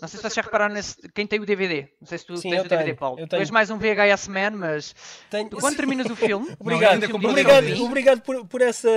Não 0.00 0.08
sei 0.08 0.16
se 0.16 0.22
vocês 0.22 0.34
já 0.34 0.42
repararam 0.42 0.74
nesse. 0.74 0.96
Quem 1.14 1.26
tem 1.26 1.38
o 1.40 1.46
DVD? 1.46 1.88
Não 2.00 2.06
sei 2.08 2.18
se 2.18 2.26
tu 2.26 2.36
Sim, 2.36 2.50
tens 2.50 2.58
eu 2.58 2.64
o 2.64 2.68
DVD, 2.68 2.84
tenho, 2.86 2.96
Paulo. 2.96 3.18
eu 3.20 3.26
Tu 3.26 3.30
tenho. 3.30 3.40
és 3.42 3.50
mais 3.50 3.70
um 3.70 3.78
VHS 3.78 4.28
man, 4.28 4.50
mas 4.50 4.94
tenho- 5.30 5.48
tu, 5.48 5.56
quando 5.58 5.76
terminas 5.76 6.06
o 6.10 6.16
filme. 6.16 6.54
Obrigado, 6.58 6.94
ainda 6.94 7.08
comprou 7.08 7.30
obrigado, 7.30 7.62
DVDs. 7.62 7.80
obrigado 7.80 8.20
por, 8.22 8.44
por 8.46 8.60
essa 8.60 8.88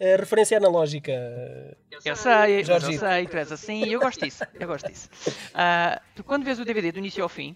eh, 0.00 0.16
referência 0.16 0.56
analógica. 0.58 1.12
Eu 2.04 2.16
sei, 2.16 2.60
eu 2.60 2.64
Jorgito. 2.64 2.98
sei, 2.98 3.26
tu 3.28 3.36
és 3.36 3.52
assim, 3.52 3.84
eu 3.84 4.00
gosto 4.00 4.24
disso, 4.24 4.42
eu 4.58 4.66
gosto 4.66 4.88
disso. 4.90 5.08
Ah, 5.54 6.00
tu 6.16 6.24
quando 6.24 6.42
vês 6.44 6.58
o 6.58 6.64
DVD 6.64 6.90
do 6.90 6.98
início 6.98 7.22
ao 7.22 7.28
fim, 7.28 7.54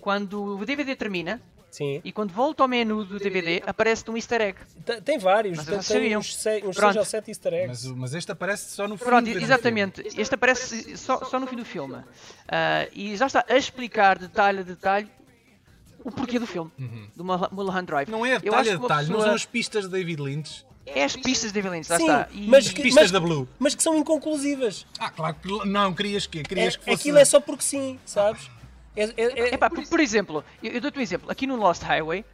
quando 0.00 0.58
o 0.58 0.64
DVD 0.64 0.94
termina 0.94 1.40
Sim. 1.72 2.00
e 2.04 2.12
quando 2.12 2.32
volta 2.32 2.62
ao 2.62 2.68
menu 2.68 3.02
do 3.04 3.18
DVD, 3.18 3.62
aparece-te 3.66 4.10
um 4.10 4.16
easter 4.16 4.40
egg. 4.42 4.58
Tem, 4.84 5.00
tem 5.00 5.18
vários, 5.18 5.56
Mas 5.56 5.66
tem, 5.88 6.00
tem 6.00 6.16
uns, 6.16 6.36
se, 6.36 6.56
uns 6.64 6.76
Pronto. 6.76 6.92
seis 6.92 6.96
ou 6.96 7.04
sete 7.06 7.30
easter 7.30 7.54
eggs. 7.54 7.88
Mas, 7.88 7.96
mas 7.96 8.14
este 8.14 8.30
aparece 8.30 8.70
só 8.72 8.86
no 8.86 8.98
fim. 8.98 9.04
Pronto, 9.06 9.24
do 9.24 9.30
filme. 9.30 9.42
exatamente. 9.42 10.02
Este 10.16 10.34
aparece 10.34 10.96
só, 10.98 11.24
só 11.24 11.40
no 11.40 11.46
fim 11.46 11.56
do 11.56 11.64
filme. 11.64 11.96
Ah, 12.46 12.86
e 12.92 13.16
já 13.16 13.26
está 13.26 13.44
a 13.48 13.56
explicar 13.56 14.18
detalhe 14.18 14.60
a 14.60 14.62
detalhe 14.62 15.08
o 16.04 16.10
porquê 16.12 16.38
do 16.38 16.46
filme, 16.46 16.70
do 17.16 17.24
Mul- 17.24 17.48
Mulholland 17.52 17.86
Drive. 17.86 18.08
Não 18.10 18.26
é 18.26 18.34
Eu 18.36 18.40
detalhe 18.40 18.68
acho 18.70 18.78
a 18.78 18.82
detalhe, 18.82 19.06
não 19.08 19.14
pessoa- 19.14 19.24
são 19.26 19.34
as 19.34 19.46
pistas 19.46 19.84
de 19.84 19.90
David 19.90 20.20
Lynch. 20.20 20.66
É 20.84 21.04
as 21.04 21.14
pistas 21.16 21.52
de 21.52 21.54
David 21.62 21.76
Lynch, 21.76 21.88
lá 21.90 21.96
Sim, 21.96 22.02
está. 22.02 22.28
E- 22.32 22.48
mas 22.48 22.68
que- 22.70 22.82
Pistas 22.82 23.10
da 23.12 23.20
Blue. 23.20 23.48
mas 23.58 23.74
que 23.74 23.82
são 23.82 23.96
inconclusivas. 23.96 24.84
Ah, 24.98 25.10
claro 25.10 25.36
que 25.40 25.48
não, 25.66 25.94
querias 25.94 26.26
que 26.26 26.40
É, 26.40 26.42
querias 26.42 26.76
que 26.76 26.84
fosse. 26.84 26.96
Aquilo 27.00 27.18
é 27.18 27.24
só 27.24 27.40
porque 27.40 27.62
sim, 27.62 27.98
sabes? 28.04 28.50
É, 28.96 29.04
é- 29.04 29.12
é- 29.16 29.54
Epá, 29.54 29.70
por, 29.70 29.86
por 29.86 30.00
exemplo, 30.00 30.44
eu, 30.62 30.72
eu 30.72 30.80
dou-te 30.80 30.98
um 30.98 31.02
exemplo. 31.02 31.30
Aqui 31.30 31.46
no 31.46 31.56
Lost 31.56 31.82
Highway, 31.82 32.24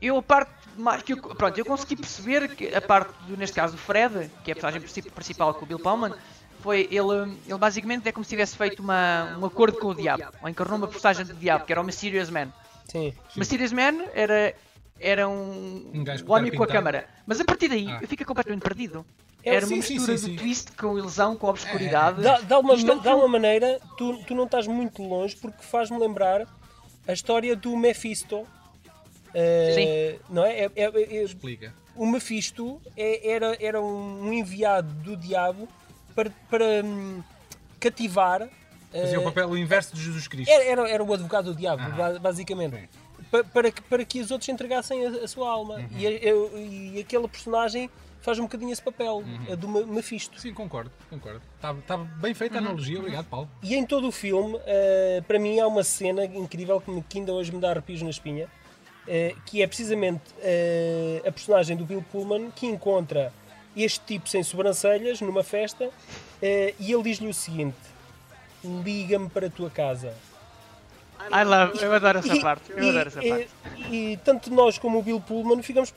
eu 0.00 0.16
a 0.16 0.22
parte 0.22 0.50
mais 0.76 1.02
que 1.02 1.12
eu, 1.12 1.18
pronto, 1.18 1.58
eu 1.58 1.64
consegui 1.64 1.96
perceber 1.96 2.54
que 2.54 2.74
a 2.74 2.80
parte 2.80 3.12
do, 3.26 3.36
neste 3.36 3.54
caso, 3.56 3.74
do 3.74 3.78
Fred, 3.78 4.30
que 4.44 4.50
é 4.50 4.52
a 4.52 4.54
personagem 4.56 4.80
princip- 4.80 5.10
principal 5.10 5.52
com 5.54 5.64
o 5.64 5.68
Bill 5.68 5.78
Pullman, 5.78 6.12
foi 6.60 6.88
ele, 6.90 7.36
ele 7.46 7.58
basicamente 7.58 8.08
é 8.08 8.12
como 8.12 8.24
se 8.24 8.30
tivesse 8.30 8.56
feito 8.56 8.80
uma, 8.82 9.36
um 9.38 9.44
acordo 9.46 9.78
com 9.78 9.88
o 9.88 9.94
diabo, 9.94 10.24
ou 10.42 10.48
encarnou 10.48 10.76
uma 10.78 10.86
personagem 10.88 11.26
do 11.26 11.34
diabo, 11.34 11.64
que 11.66 11.72
era 11.72 11.80
o 11.80 11.84
Mysterious 11.84 12.30
Man. 12.30 12.48
sim. 12.86 13.12
Mysterious 13.36 13.72
Man 13.72 14.04
era, 14.14 14.54
era 14.98 15.28
um, 15.28 15.90
Um 15.94 16.04
um 16.28 16.32
homem 16.32 16.52
com 16.54 16.62
a 16.62 16.66
câmara. 16.66 17.06
Mas 17.26 17.40
a 17.40 17.44
partir 17.44 17.68
daí 17.68 17.88
Ah. 17.90 17.98
eu 18.02 18.08
fico 18.08 18.24
completamente 18.24 18.62
perdido. 18.62 19.04
É, 19.44 19.54
Era 19.56 19.66
sim, 19.66 19.74
uma 19.74 19.76
mistura 19.78 20.18
sim, 20.18 20.24
de 20.26 20.30
sim. 20.32 20.36
twist 20.36 20.72
com 20.72 20.98
ilusão, 20.98 21.36
com 21.36 21.46
obscuridade. 21.48 22.22
Dá, 22.22 22.40
dá 22.40 22.58
uma, 22.58 22.74
Isto 22.74 22.90
é 22.90 22.94
um 22.94 22.98
dá 22.98 23.16
uma 23.16 23.28
maneira, 23.28 23.80
tu, 23.96 24.18
tu 24.24 24.34
não 24.34 24.44
estás 24.44 24.66
muito 24.66 25.02
longe 25.02 25.34
porque 25.36 25.62
faz-me 25.62 25.98
lembrar 25.98 26.46
a 27.08 27.12
história 27.12 27.56
do 27.56 27.76
Mephisto 27.76 28.46
Uh, 29.32 30.18
não 30.28 30.44
é? 30.44 30.64
É- 30.64 30.70
é- 30.74 31.16
é- 31.18 31.22
Explica. 31.22 31.72
o 31.94 32.04
Mephisto 32.04 32.80
é- 32.96 33.30
era, 33.30 33.56
era 33.64 33.80
um 33.80 34.32
enviado 34.32 34.92
do 35.04 35.16
diabo 35.16 35.68
para, 36.16 36.32
para 36.50 36.64
hum, 36.84 37.22
cativar. 37.78 38.48
Fazia 38.90 39.14
eh, 39.14 39.18
o 39.18 39.22
papel 39.22 39.48
o 39.50 39.56
inverso 39.56 39.94
de 39.94 40.02
Jesus 40.02 40.26
Cristo. 40.26 40.50
era, 40.50 40.64
era, 40.64 40.90
era 40.90 41.04
o 41.04 41.14
advogado 41.14 41.52
do 41.52 41.54
diabo, 41.56 41.80
Ah. 41.80 41.90
ba- 41.90 42.18
basicamente. 42.18 42.74
Sim. 42.76 42.88
Pa- 43.30 43.44
Para, 43.44 43.70
que, 43.70 43.80
para 43.82 44.04
que 44.04 44.20
os 44.20 44.32
outros 44.32 44.48
entregassem 44.48 45.06
a, 45.06 45.10
a 45.10 45.28
sua 45.28 45.48
alma. 45.48 45.76
Uhum. 45.76 45.86
E, 45.96 46.96
e 46.96 47.00
aquele 47.00 47.28
personagem 47.28 47.88
faz 48.22 48.38
um 48.38 48.42
bocadinho 48.42 48.72
esse 48.72 48.82
papel, 48.82 49.16
Uhum. 49.18 49.52
a 49.52 49.54
do 49.54 49.68
Me- 49.68 49.84
Mephisto. 49.84 50.38
Sim, 50.40 50.52
concordo, 50.54 50.90
concordo. 51.08 51.40
Está 51.56 51.74
tá 51.86 51.96
bem 51.96 52.34
feita 52.34 52.56
a 52.56 52.58
analogia, 52.58 52.98
obrigado, 52.98 53.26
Paulo. 53.26 53.48
E 53.62 53.74
em 53.74 53.84
todo 53.86 54.08
o 54.08 54.12
filme, 54.12 54.58
eh, 54.66 55.22
para 55.26 55.38
mim, 55.38 55.58
há 55.60 55.66
uma 55.66 55.82
cena 55.84 56.24
incrível 56.24 56.80
que, 56.80 56.90
me, 56.90 57.02
que 57.02 57.18
ainda 57.18 57.32
hoje 57.32 57.52
me 57.52 57.60
dá 57.60 57.70
arrepios 57.70 58.02
na 58.02 58.10
espinha, 58.10 58.46
eh, 59.08 59.34
que 59.46 59.62
é 59.62 59.66
precisamente 59.66 60.22
eh, 60.40 61.22
a 61.26 61.32
personagem 61.32 61.76
do 61.76 61.84
Bill 61.84 62.04
Pullman 62.12 62.50
que 62.50 62.66
encontra 62.66 63.32
este 63.76 64.00
tipo 64.04 64.28
sem 64.28 64.42
sobrancelhas 64.42 65.20
numa 65.20 65.42
festa 65.44 65.90
e 66.42 66.92
ele 66.92 67.02
diz-lhe 67.04 67.28
o 67.28 67.34
seguinte: 67.34 67.76
liga-me 68.64 69.28
para 69.28 69.46
a 69.46 69.50
tua 69.50 69.70
casa. 69.70 70.14
I 71.32 71.44
love, 71.44 71.82
eu 71.84 71.92
adoro 71.92 72.18
essa 72.18 72.34
E- 72.34 72.40
parte. 72.40 72.70
Eu 72.72 72.82
e- 72.84 72.88
adoro 72.90 73.08
essa 73.08 73.24
e- 73.24 73.28
parte. 73.30 73.48
E, 73.90 74.18
tanto 74.24 74.50
nós 74.52 74.78
como 74.78 74.98
o 74.98 75.02
Bill 75.02 75.20
Pullman 75.20 75.62
ficamos 75.62 75.90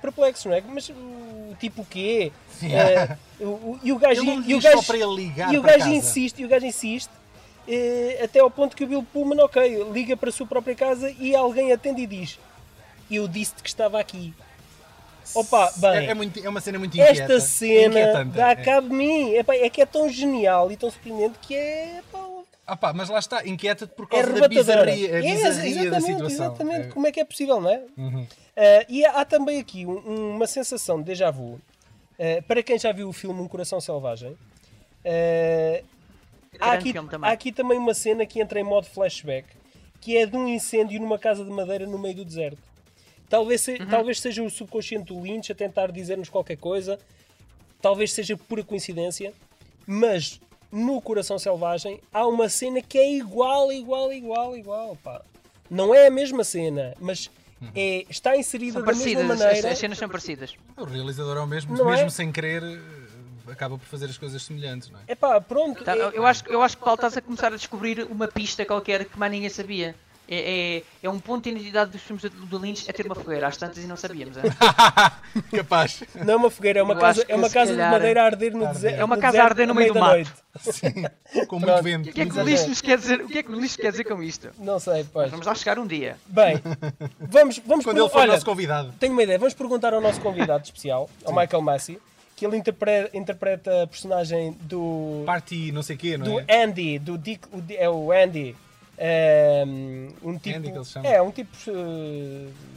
perplexos, 0.00 0.44
não 0.46 0.54
é? 0.54 0.62
Mas 0.66 0.88
o 0.88 1.54
tipo 1.60 1.82
o 1.82 1.86
quê? 1.86 2.32
Eh, 2.62 3.16
o- 3.40 3.78
e 3.82 3.92
o 3.92 3.98
gajo, 3.98 4.22
e 4.46 4.54
o 4.54 4.60
gajo, 4.60 4.82
para 4.84 4.96
ele 4.96 5.14
ligar 5.14 5.52
e 5.52 5.58
o 5.58 5.62
gajo 5.62 5.88
insiste, 5.88 6.40
e 6.40 6.44
o 6.44 6.48
gajo 6.48 6.66
insiste, 6.66 7.10
eh, 7.68 8.20
até 8.24 8.40
ao 8.40 8.50
ponto 8.50 8.74
que 8.76 8.84
o 8.84 8.86
Bill 8.86 9.02
Pullman, 9.12 9.40
ok, 9.44 9.84
liga 9.92 10.16
para 10.16 10.28
a 10.28 10.32
sua 10.32 10.46
própria 10.46 10.74
casa 10.74 11.10
e 11.18 11.34
alguém 11.34 11.72
atende 11.72 12.02
e 12.02 12.06
diz: 12.06 12.38
Eu 13.10 13.28
disse-te 13.28 13.62
que 13.62 13.68
estava 13.68 14.00
aqui. 14.00 14.34
Opa, 15.34 15.72
bem, 15.76 16.06
É, 16.06 16.10
é 16.10 16.14
muito- 16.14 16.38
é 16.44 16.48
uma 16.48 16.60
cena 16.60 16.78
muito 16.78 16.92
inquieta. 16.96 17.22
esta 17.22 17.40
cena 17.40 18.24
dá 18.24 18.50
é. 18.50 18.56
cabo 18.56 18.88
de 18.88 18.94
mim. 18.94 19.32
Epá, 19.34 19.54
é 19.56 19.68
que 19.70 19.80
é 19.80 19.86
tão 19.86 20.08
genial 20.08 20.70
e 20.70 20.76
tão 20.76 20.90
surpreendente 20.90 21.38
que 21.40 21.54
é. 21.54 22.00
pá, 22.12 22.23
Ah 22.66 22.76
pá, 22.76 22.92
mas 22.94 23.08
lá 23.10 23.18
está, 23.18 23.46
inquieta-te 23.46 23.92
por 23.94 24.04
é 24.06 24.08
causa 24.08 24.26
da 24.32 24.46
arrebatadora. 24.46 24.90
bizarria, 24.92 25.14
a 25.14 25.18
É, 25.18 25.20
bizarria 25.20 25.90
da 25.90 25.98
exatamente, 25.98 26.06
situação. 26.06 26.46
exatamente. 26.46 26.86
É. 26.86 26.90
Como 26.90 27.06
é 27.06 27.12
que 27.12 27.20
é 27.20 27.24
possível, 27.24 27.60
não 27.60 27.70
é? 27.70 27.82
Uhum. 27.96 28.22
Uh, 28.22 28.26
e 28.88 29.04
há 29.04 29.24
também 29.24 29.60
aqui 29.60 29.84
um- 29.84 30.30
uma 30.36 30.46
sensação 30.46 30.98
de 30.98 31.04
déjà 31.04 31.30
vu. 31.30 31.60
Uh, 32.18 32.42
para 32.46 32.62
quem 32.62 32.78
já 32.78 32.90
viu 32.92 33.08
o 33.08 33.12
filme 33.12 33.40
Um 33.40 33.48
Coração 33.48 33.80
Selvagem, 33.80 34.30
uh, 34.32 35.84
há, 36.60 36.72
aqui, 36.72 36.94
há 37.22 37.30
aqui 37.30 37.52
também 37.52 37.76
uma 37.78 37.92
cena 37.94 38.24
que 38.24 38.40
entra 38.40 38.58
em 38.60 38.64
modo 38.64 38.86
flashback, 38.86 39.46
que 40.00 40.16
é 40.16 40.24
de 40.26 40.36
um 40.36 40.48
incêndio 40.48 41.00
numa 41.00 41.18
casa 41.18 41.44
de 41.44 41.50
madeira 41.50 41.86
no 41.86 41.98
meio 41.98 42.14
do 42.14 42.24
deserto. 42.24 42.58
Talvez, 43.28 43.60
se- 43.62 43.72
Uhum. 43.78 43.86
talvez 43.88 44.20
seja 44.20 44.42
o 44.42 44.50
subconsciente 44.50 45.06
do 45.12 45.20
Lynch 45.20 45.50
a 45.50 45.54
tentar 45.54 45.90
dizer-nos 45.90 46.28
qualquer 46.28 46.56
coisa, 46.56 46.98
talvez 47.82 48.12
seja 48.12 48.36
pura 48.36 48.62
coincidência, 48.62 49.32
mas 49.86 50.40
no 50.74 51.00
Coração 51.00 51.38
Selvagem 51.38 52.00
há 52.12 52.26
uma 52.26 52.48
cena 52.48 52.82
que 52.82 52.98
é 52.98 53.12
igual, 53.12 53.72
igual, 53.72 54.12
igual, 54.12 54.56
igual. 54.56 54.98
Pá. 55.02 55.22
Não 55.70 55.94
é 55.94 56.08
a 56.08 56.10
mesma 56.10 56.42
cena, 56.44 56.94
mas 57.00 57.30
é, 57.74 58.04
está 58.10 58.36
inserida 58.36 58.74
São 58.74 58.82
da 58.82 58.92
mesma 58.92 59.22
maneira. 59.36 59.70
as 59.70 59.78
cenas 59.78 59.96
são 59.96 60.08
parecidas. 60.08 60.54
O 60.76 60.84
realizador 60.84 61.36
é 61.36 61.40
o 61.40 61.46
mesmo, 61.46 61.76
Não 61.76 61.86
mesmo 61.86 62.06
é? 62.06 62.10
sem 62.10 62.30
querer, 62.32 62.62
eh, 62.62 63.52
acaba 63.52 63.78
por 63.78 63.86
fazer 63.86 64.06
as 64.06 64.18
coisas 64.18 64.42
semelhantes, 64.42 64.90
não 64.90 64.98
é? 64.98 65.02
É 65.06 65.14
pá, 65.14 65.40
pronto. 65.40 65.82
Tá, 65.84 65.96
é- 65.96 66.10
eu, 66.12 66.26
acho, 66.26 66.44
eu 66.48 66.60
acho 66.60 66.76
que 66.76 66.82
Paulo 66.84 66.96
estás 66.96 67.16
a 67.16 67.22
começar 67.22 67.52
a 67.52 67.56
descobrir 67.56 68.02
uma 68.10 68.26
pista 68.28 68.64
qualquer 68.66 69.04
que 69.06 69.18
mais 69.18 69.30
ninguém 69.32 69.48
sabia. 69.48 69.94
É, 70.26 70.76
é, 70.78 70.82
é 71.02 71.10
um 71.10 71.18
ponto 71.20 71.44
de 71.44 71.50
identidade 71.50 71.90
dos 71.90 72.00
filmes 72.00 72.22
do, 72.22 72.30
do 72.30 72.58
Lynch 72.58 72.84
é 72.88 72.92
ter 72.94 73.04
uma 73.04 73.14
fogueira, 73.14 73.46
às 73.46 73.56
tantas 73.58 73.84
e 73.84 73.86
não 73.86 73.96
sabíamos. 73.96 74.36
é? 74.38 74.42
Capaz. 75.54 76.02
Não 76.14 76.32
é 76.34 76.36
uma 76.36 76.50
fogueira, 76.50 76.80
é 76.80 76.82
uma 76.82 76.94
Eu 76.94 76.98
casa, 76.98 77.24
é 77.28 77.34
uma 77.36 77.50
casa 77.50 77.72
de 77.72 77.76
calhar- 77.78 77.92
madeira 77.92 78.22
a 78.22 78.24
arder 78.26 78.54
no 78.54 78.66
deserto. 78.68 79.00
É 79.00 79.04
uma 79.04 79.18
casa 79.18 79.42
a 79.42 79.44
arder 79.44 79.66
no 79.66 79.74
meio 79.74 79.88
do 79.88 79.94
da 79.94 80.00
mato. 80.00 80.14
noite. 80.64 81.46
Com 81.46 81.58
muito 81.60 81.82
vento. 81.82 82.08
O 82.08 82.12
que 82.12 82.20
é 82.22 82.24
que 82.26 82.30
o 82.40 82.44
vento. 82.44 82.68
nos 82.68 82.80
quer 82.80 82.96
dizer? 82.98 83.20
O 83.20 83.28
que 83.28 83.38
é 83.38 83.42
que 83.42 83.50
o 83.50 83.54
Lynch 83.54 83.76
quer 83.76 83.90
dizer 83.90 84.04
com 84.04 84.22
isto? 84.22 84.48
Não 84.58 84.78
sei, 84.78 85.04
pois. 85.12 85.30
Vamos 85.30 85.46
lá 85.46 85.54
chegar 85.54 85.78
um 85.78 85.86
dia. 85.86 86.16
Bem, 86.26 86.60
vamos, 87.20 87.58
vamos 87.66 87.84
Quando 87.84 87.98
ele 87.98 88.08
for 88.08 88.20
olha, 88.20 88.32
nosso 88.32 88.44
convidado. 88.46 88.94
Tenho 88.98 89.12
uma 89.12 89.22
ideia, 89.22 89.38
vamos 89.38 89.54
perguntar 89.54 89.92
ao 89.92 90.00
nosso 90.00 90.20
convidado 90.20 90.64
especial, 90.64 91.10
ao 91.24 91.34
Michael 91.34 91.60
Massey, 91.62 91.98
que 92.36 92.46
ele 92.46 92.56
interpre- 92.56 93.10
interpreta 93.12 93.82
a 93.82 93.86
personagem 93.86 94.56
do, 94.62 95.22
Party 95.26 95.70
não 95.70 95.82
sei 95.82 95.96
o 95.96 95.98
quê, 95.98 96.16
não 96.16 96.24
do 96.26 96.40
é? 96.40 96.64
Andy, 96.64 96.98
do 96.98 97.18
Dick, 97.18 97.46
o 97.52 97.62
é 97.76 97.90
o 97.90 98.10
Andy. 98.10 98.56
Ehm, 98.98 100.08
um 100.22 100.38
tipo, 100.38 100.56
Andy 100.58 100.70
que 100.70 100.76
ele 100.78 100.84
se 100.84 100.92
chama. 100.92 101.06
é 101.08 101.20
um 101.22 101.30
tipo 101.30 101.50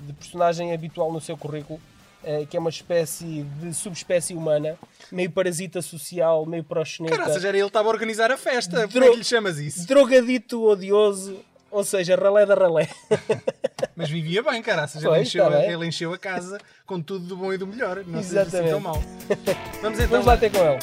de 0.06 0.14
personagem 0.14 0.74
habitual 0.74 1.12
no 1.12 1.20
seu 1.22 1.38
currículo, 1.38 1.80
eh, 2.24 2.46
que 2.50 2.58
é 2.58 2.60
uma 2.60 2.70
espécie 2.70 3.44
de 3.62 3.74
subespécie 3.74 4.34
humana, 4.34 4.78
meio 5.12 5.30
parasita 5.32 5.82
social, 5.82 6.46
meio 6.46 6.64
proxeneta, 6.64 7.16
Caraças, 7.18 7.44
era 7.46 7.56
ele 7.58 7.64
que 7.66 7.70
estava 7.70 7.88
a 7.88 7.92
organizar 7.92 8.32
a 8.32 8.38
festa. 8.38 8.82
Como 8.82 8.94
Dro- 8.94 9.06
é 9.06 9.10
que 9.12 9.18
lhe 9.18 9.24
chamas 9.24 9.58
isso? 9.60 9.88
drogadito 9.88 10.64
odioso, 10.64 11.40
ou 11.70 11.84
seja, 11.84 12.16
ralé 12.16 12.46
da 12.46 12.56
ralé. 12.56 12.88
Mas 13.96 14.10
vivia 14.10 14.44
bem, 14.44 14.62
caraças. 14.62 15.04
Ele 15.04 15.22
encheu, 15.22 15.50
bem. 15.50 15.72
ele 15.72 15.86
encheu 15.88 16.14
a 16.14 16.18
casa 16.18 16.60
com 16.86 17.02
tudo 17.02 17.26
do 17.26 17.36
bom 17.36 17.52
e 17.52 17.58
do 17.58 17.66
melhor. 17.68 18.04
Não 18.06 18.22
seja 18.22 18.42
assim 18.42 18.58
Exatamente. 18.58 18.70
tão 18.72 18.80
mal. 18.80 19.04
Vamos 19.82 19.98
então. 20.00 20.10
Vamos 20.10 20.26
lá 20.28 20.38
ter 20.38 20.52
com 20.52 20.58
ele. 20.60 20.80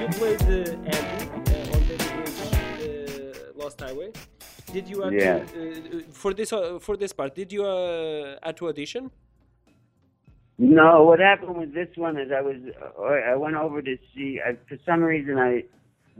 You 0.00 0.08
played 0.18 0.42
uh, 0.42 0.76
Andy 0.86 1.26
Lost 3.64 3.80
Highway. 3.80 4.12
Did 4.72 4.88
you 4.88 4.98
Yeah. 5.10 5.38
to, 5.38 5.98
uh, 5.98 6.12
for 6.22 6.34
this 6.34 6.52
uh, 6.52 6.78
for 6.86 6.94
this 7.02 7.12
part? 7.18 7.34
Did 7.34 7.50
you 7.56 7.62
uh, 7.64 8.36
have 8.42 8.56
to 8.56 8.68
audition? 8.68 9.10
No, 10.58 11.02
what 11.08 11.18
happened 11.18 11.56
with 11.62 11.72
this 11.80 11.88
one 11.96 12.16
is 12.22 12.28
I 12.40 12.42
was 12.50 12.58
uh, 12.82 13.32
I 13.32 13.34
went 13.44 13.56
over 13.56 13.80
to 13.90 13.94
see 14.12 14.30
I, 14.46 14.50
for 14.68 14.76
some 14.88 15.00
reason 15.02 15.38
I 15.38 15.52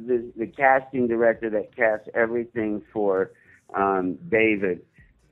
the 0.08 0.18
the 0.40 0.46
casting 0.46 1.06
director 1.14 1.48
that 1.56 1.76
cast 1.76 2.04
everything 2.14 2.82
for 2.92 3.14
um, 3.80 4.06
David 4.38 4.78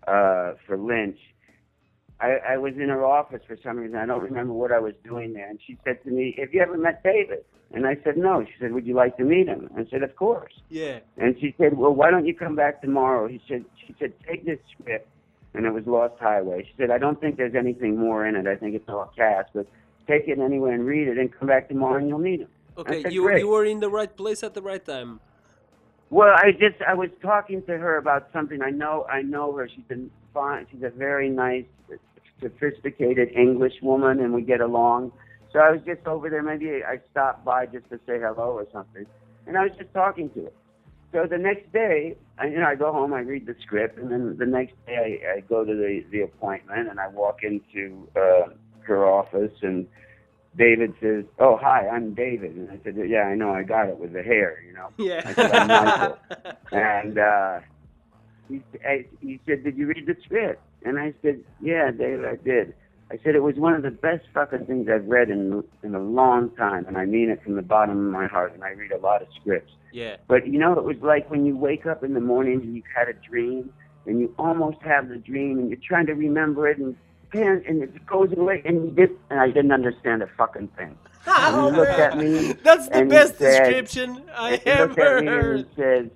uh, 0.07 0.49
for 0.67 0.77
Lynch. 0.77 1.21
I, 2.23 2.53
I 2.55 2.57
was 2.57 2.75
in 2.77 2.89
her 2.89 3.05
office 3.05 3.43
for 3.47 3.59
some 3.65 3.79
reason. 3.79 3.97
I 3.99 4.07
don't 4.07 4.23
remember 4.23 4.53
what 4.53 4.71
I 4.71 4.79
was 4.79 4.95
doing 5.03 5.33
there, 5.33 5.49
and 5.51 5.59
she 5.67 5.77
said 5.85 6.03
to 6.05 6.11
me, 6.11 6.35
"Have 6.39 6.55
you 6.55 6.61
ever 6.63 6.79
met 6.79 7.03
David?" 7.03 7.45
And 7.75 7.85
I 7.85 7.97
said, 8.05 8.17
"No." 8.17 8.45
She 8.45 8.53
said, 8.61 8.73
"Would 8.73 8.87
you 8.87 8.95
like 8.95 9.17
to 9.17 9.25
meet 9.25 9.49
him?" 9.49 9.69
I 9.77 9.85
said, 9.91 10.05
"Of 10.05 10.15
course." 10.15 10.53
Yeah. 10.69 11.01
And 11.17 11.35
she 11.41 11.53
said, 11.59 11.77
"Well, 11.77 11.93
why 11.93 12.11
don't 12.13 12.25
you 12.25 12.35
come 12.35 12.55
back 12.55 12.81
tomorrow?" 12.81 13.27
He 13.27 13.41
said, 13.49 13.65
"She 13.85 13.95
said, 13.99 14.13
take 14.27 14.47
this 14.47 14.61
script," 14.73 15.09
and 15.55 15.67
it 15.67 15.73
was 15.73 15.85
Lost 15.87 16.15
Highway. 16.21 16.63
She 16.63 16.75
said, 16.79 16.91
"I 16.93 16.99
don't 16.99 17.21
think 17.21 17.37
there's 17.37 17.57
anything 17.57 17.99
more 17.99 18.25
in 18.25 18.37
it. 18.37 18.47
I 18.47 18.55
think 18.55 18.77
it's 18.77 18.89
all 18.89 19.13
cast, 19.17 19.51
but 19.53 19.67
take 20.07 20.29
it 20.29 20.39
anyway 20.39 20.75
and 20.75 20.87
read 20.87 21.09
it, 21.09 21.19
and 21.19 21.33
come 21.37 21.49
back 21.49 21.69
tomorrow 21.69 21.99
and 21.99 22.09
you'll 22.09 22.21
meet 22.31 22.41
him." 22.41 22.49
Okay, 22.79 23.03
said, 23.03 23.13
you 23.13 23.23
"Great." 23.23 23.41
you 23.41 23.49
were 23.49 23.65
in 23.65 23.81
the 23.81 23.91
right 23.91 24.15
place 24.17 24.45
at 24.45 24.55
the 24.55 24.63
right 24.63 24.85
time. 24.85 25.19
Well, 26.11 26.35
I 26.37 26.53
just 26.53 26.81
I 26.87 26.95
was 26.95 27.09
talking 27.23 27.63
to 27.63 27.79
her 27.79 27.97
about 27.97 28.29
something. 28.33 28.63
I 28.63 28.71
know 28.71 29.07
I 29.11 29.23
know 29.23 29.53
her. 29.57 29.67
She's 29.67 29.89
been 29.89 30.11
fine. 30.35 30.67
She's 30.71 30.83
a 30.83 30.91
very 30.91 31.29
nice, 31.29 31.65
sophisticated 32.43 33.31
English 33.37 33.75
woman, 33.83 34.21
and 34.21 34.33
we 34.33 34.43
get 34.43 34.61
along. 34.61 35.13
So 35.53 35.59
I 35.59 35.71
was 35.71 35.81
just 35.87 36.07
over 36.07 36.31
there. 36.31 36.43
Maybe 36.43 36.83
I 36.85 36.99
stopped 37.11 37.45
by 37.45 37.67
just 37.67 37.89
to 37.91 37.97
say 38.07 38.19
hello 38.19 38.53
or 38.53 38.67
something, 38.73 39.07
and 39.47 39.57
I 39.57 39.65
was 39.65 39.73
just 39.79 39.93
talking 39.93 40.31
to 40.31 40.45
her. 40.45 40.53
So 41.13 41.27
the 41.29 41.37
next 41.37 41.71
day, 41.73 42.17
I, 42.39 42.47
you 42.47 42.59
know, 42.59 42.67
I 42.67 42.75
go 42.75 42.91
home, 42.91 43.13
I 43.13 43.21
read 43.21 43.45
the 43.45 43.55
script, 43.63 43.99
and 43.99 44.11
then 44.11 44.37
the 44.39 44.47
next 44.47 44.75
day 44.87 45.21
I, 45.27 45.37
I 45.37 45.41
go 45.41 45.65
to 45.65 45.75
the 45.75 46.05
the 46.11 46.23
appointment, 46.23 46.89
and 46.89 46.99
I 46.99 47.09
walk 47.09 47.41
into 47.43 48.09
uh, 48.17 48.49
her 48.87 49.07
office, 49.07 49.53
and 49.61 49.87
David 50.57 50.95
says, 51.01 51.25
"Oh, 51.39 51.59
hi, 51.61 51.87
I'm 51.89 52.15
David," 52.15 52.57
and 52.57 52.71
I 52.71 52.81
said, 52.83 52.97
"Yeah, 53.07 53.25
I 53.25 53.35
know. 53.35 53.53
I 53.53 53.63
got 53.63 53.89
it 53.89 53.99
with 53.99 54.15
the 54.15 54.23
hair, 54.23 54.63
you 54.67 54.73
know." 54.73 54.89
Yeah. 54.99 55.23
I 55.25 55.35
said, 55.35 55.53
"I'm 55.53 55.69
Michael." 55.69 56.19
and 56.73 57.19
uh, 57.19 57.61
he, 58.49 58.63
I, 58.87 59.07
he 59.21 59.39
said, 59.47 59.65
"Did 59.65 59.77
you 59.77 59.89
read 59.89 60.07
the 60.07 60.17
script?" 60.25 60.63
And 60.85 60.99
I 60.99 61.15
said, 61.23 61.41
"Yeah, 61.61 61.91
Dave, 61.91 62.25
I 62.25 62.37
did." 62.37 62.75
I 63.11 63.19
said 63.23 63.35
it 63.35 63.43
was 63.43 63.57
one 63.57 63.75
of 63.75 63.83
the 63.83 63.91
best 63.91 64.25
fucking 64.33 64.65
things 64.67 64.89
I've 64.89 65.07
read 65.07 65.29
in 65.29 65.63
in 65.83 65.95
a 65.95 66.01
long 66.01 66.51
time, 66.57 66.87
and 66.87 66.97
I 66.97 67.05
mean 67.05 67.29
it 67.29 67.43
from 67.43 67.57
the 67.57 67.63
bottom 67.63 68.07
of 68.07 68.13
my 68.13 68.27
heart. 68.27 68.55
And 68.55 68.65
I 68.65 68.71
read 68.71 68.91
a 68.91 68.99
lot 68.99 69.21
of 69.21 69.29
scripts, 69.39 69.73
yeah. 69.93 70.17
but 70.29 70.47
you 70.47 70.59
know, 70.59 70.73
it 70.73 70.85
was 70.85 70.97
like 71.03 71.31
when 71.31 71.45
you 71.45 71.57
wake 71.57 71.85
up 71.85 72.03
in 72.03 72.15
the 72.15 72.21
morning 72.21 72.61
and 72.63 72.75
you've 72.75 72.85
had 72.95 73.09
a 73.09 73.13
dream, 73.13 73.71
and 74.07 74.19
you 74.19 74.35
almost 74.39 74.79
have 74.83 75.09
the 75.11 75.19
dream, 75.19 75.59
and 75.59 75.69
you're 75.69 75.79
trying 75.87 76.07
to 76.07 76.15
remember 76.15 76.69
it, 76.69 76.79
and 76.79 76.97
man, 77.35 77.63
and 77.69 77.83
it 77.83 78.07
goes 78.07 78.33
away, 78.37 78.63
and 78.65 78.85
you 78.85 79.07
just, 79.07 79.19
and 79.31 79.41
I 79.41 79.49
didn't 79.49 79.73
understand 79.73 80.23
a 80.23 80.27
fucking 80.39 80.69
thing. 80.69 80.97
And 81.27 81.75
he 81.75 81.81
looked 81.81 82.01
at 82.01 82.19
me. 82.19 82.53
That's 82.65 82.89
the 82.89 83.05
best 83.05 83.39
said- 83.39 83.65
description 83.65 84.23
I 84.35 84.51
he 84.51 84.57
looked 84.57 84.67
at 84.67 84.81
ever 84.81 85.21
me 85.21 85.27
and 85.27 85.29
heard. 85.29 85.59
he 85.59 85.67
says, 85.77 86.07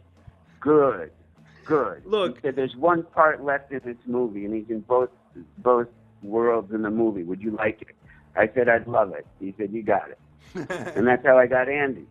"Good, 0.60 1.10
good." 1.66 2.04
Look. 2.06 2.42
"There's 2.42 2.76
one 2.76 3.02
part 3.18 3.42
left 3.50 3.72
in 3.72 3.80
this 3.84 4.02
movie, 4.06 4.44
and 4.46 4.54
he's 4.54 4.70
in 4.70 4.80
both 4.80 5.10
both 5.58 5.88
worlds 6.22 6.72
in 6.72 6.82
the 6.82 6.90
movie. 6.90 7.24
Would 7.30 7.42
you 7.46 7.52
like 7.52 7.82
it?" 7.82 7.94
I 8.36 8.50
said, 8.54 8.68
"I'd 8.68 8.86
love 8.86 9.10
it." 9.12 9.26
He 9.40 9.54
said, 9.58 9.72
"You 9.72 9.82
got 9.82 10.06
it," 10.14 10.18
and 10.96 11.06
that's 11.06 11.24
how 11.24 11.38
I 11.38 11.46
got 11.46 11.68
Andy. 11.68 12.06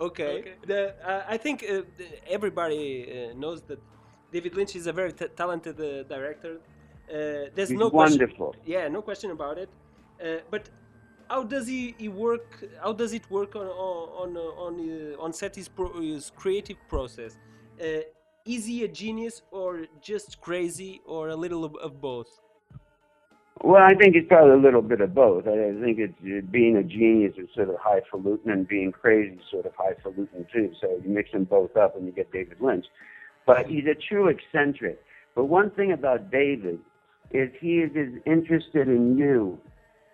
Okay. 0.00 0.54
The, 0.66 0.94
uh, 1.08 1.24
I 1.34 1.36
think 1.36 1.64
uh, 1.64 1.82
everybody 2.28 2.84
uh, 3.30 3.38
knows 3.42 3.62
that 3.62 3.80
David 4.32 4.54
Lynch 4.56 4.74
is 4.74 4.86
a 4.86 4.92
very 4.92 5.12
t- 5.12 5.28
talented 5.36 5.80
uh, 5.80 6.02
director. 6.14 6.54
Uh, 7.08 7.50
there's 7.54 7.68
He's 7.68 7.78
no 7.78 7.90
question. 7.90 8.18
wonderful. 8.18 8.56
Yeah, 8.64 8.88
no 8.88 9.02
question 9.02 9.30
about 9.30 9.58
it. 9.58 9.70
Uh, 10.20 10.38
but 10.50 10.68
how 11.28 11.42
does 11.44 11.66
he, 11.66 11.94
he 11.98 12.08
work? 12.08 12.64
How 12.82 12.92
does 12.92 13.12
it 13.12 13.30
work 13.30 13.54
on 13.56 13.66
on 13.66 14.36
on 14.36 14.36
on, 14.66 14.72
uh, 14.90 15.22
on 15.24 15.32
set 15.32 15.54
his, 15.54 15.68
pro, 15.68 16.00
his 16.00 16.32
creative 16.34 16.78
process? 16.88 17.36
Is 18.46 18.66
he 18.66 18.84
a 18.84 18.88
genius 18.88 19.40
or 19.50 19.86
just 20.02 20.40
crazy 20.40 21.00
or 21.06 21.28
a 21.28 21.36
little 21.36 21.64
of, 21.64 21.74
of 21.76 22.00
both? 22.00 22.40
Well, 23.62 23.82
I 23.82 23.94
think 23.94 24.16
it's 24.16 24.28
probably 24.28 24.52
a 24.52 24.62
little 24.62 24.82
bit 24.82 25.00
of 25.00 25.14
both. 25.14 25.46
I 25.46 25.72
think 25.80 25.98
it's 25.98 26.12
uh, 26.22 26.44
being 26.50 26.76
a 26.76 26.82
genius 26.82 27.32
is 27.38 27.48
sort 27.54 27.70
of 27.70 27.76
highfalutin, 27.80 28.50
and 28.50 28.68
being 28.68 28.92
crazy 28.92 29.36
is 29.36 29.40
sort 29.50 29.64
of 29.64 29.72
highfalutin 29.78 30.46
too. 30.52 30.72
So 30.80 31.00
you 31.02 31.08
mix 31.08 31.32
them 31.32 31.44
both 31.44 31.74
up, 31.76 31.96
and 31.96 32.04
you 32.04 32.12
get 32.12 32.30
David 32.32 32.58
Lynch. 32.60 32.84
But 33.46 33.66
he's 33.66 33.84
a 33.86 33.94
true 33.94 34.28
eccentric. 34.28 35.00
But 35.34 35.44
one 35.44 35.70
thing 35.70 35.92
about 35.92 36.30
David 36.30 36.80
is 37.30 37.50
he 37.60 37.78
is 37.78 37.90
as 37.96 38.20
interested 38.26 38.88
in 38.88 39.16
you 39.16 39.58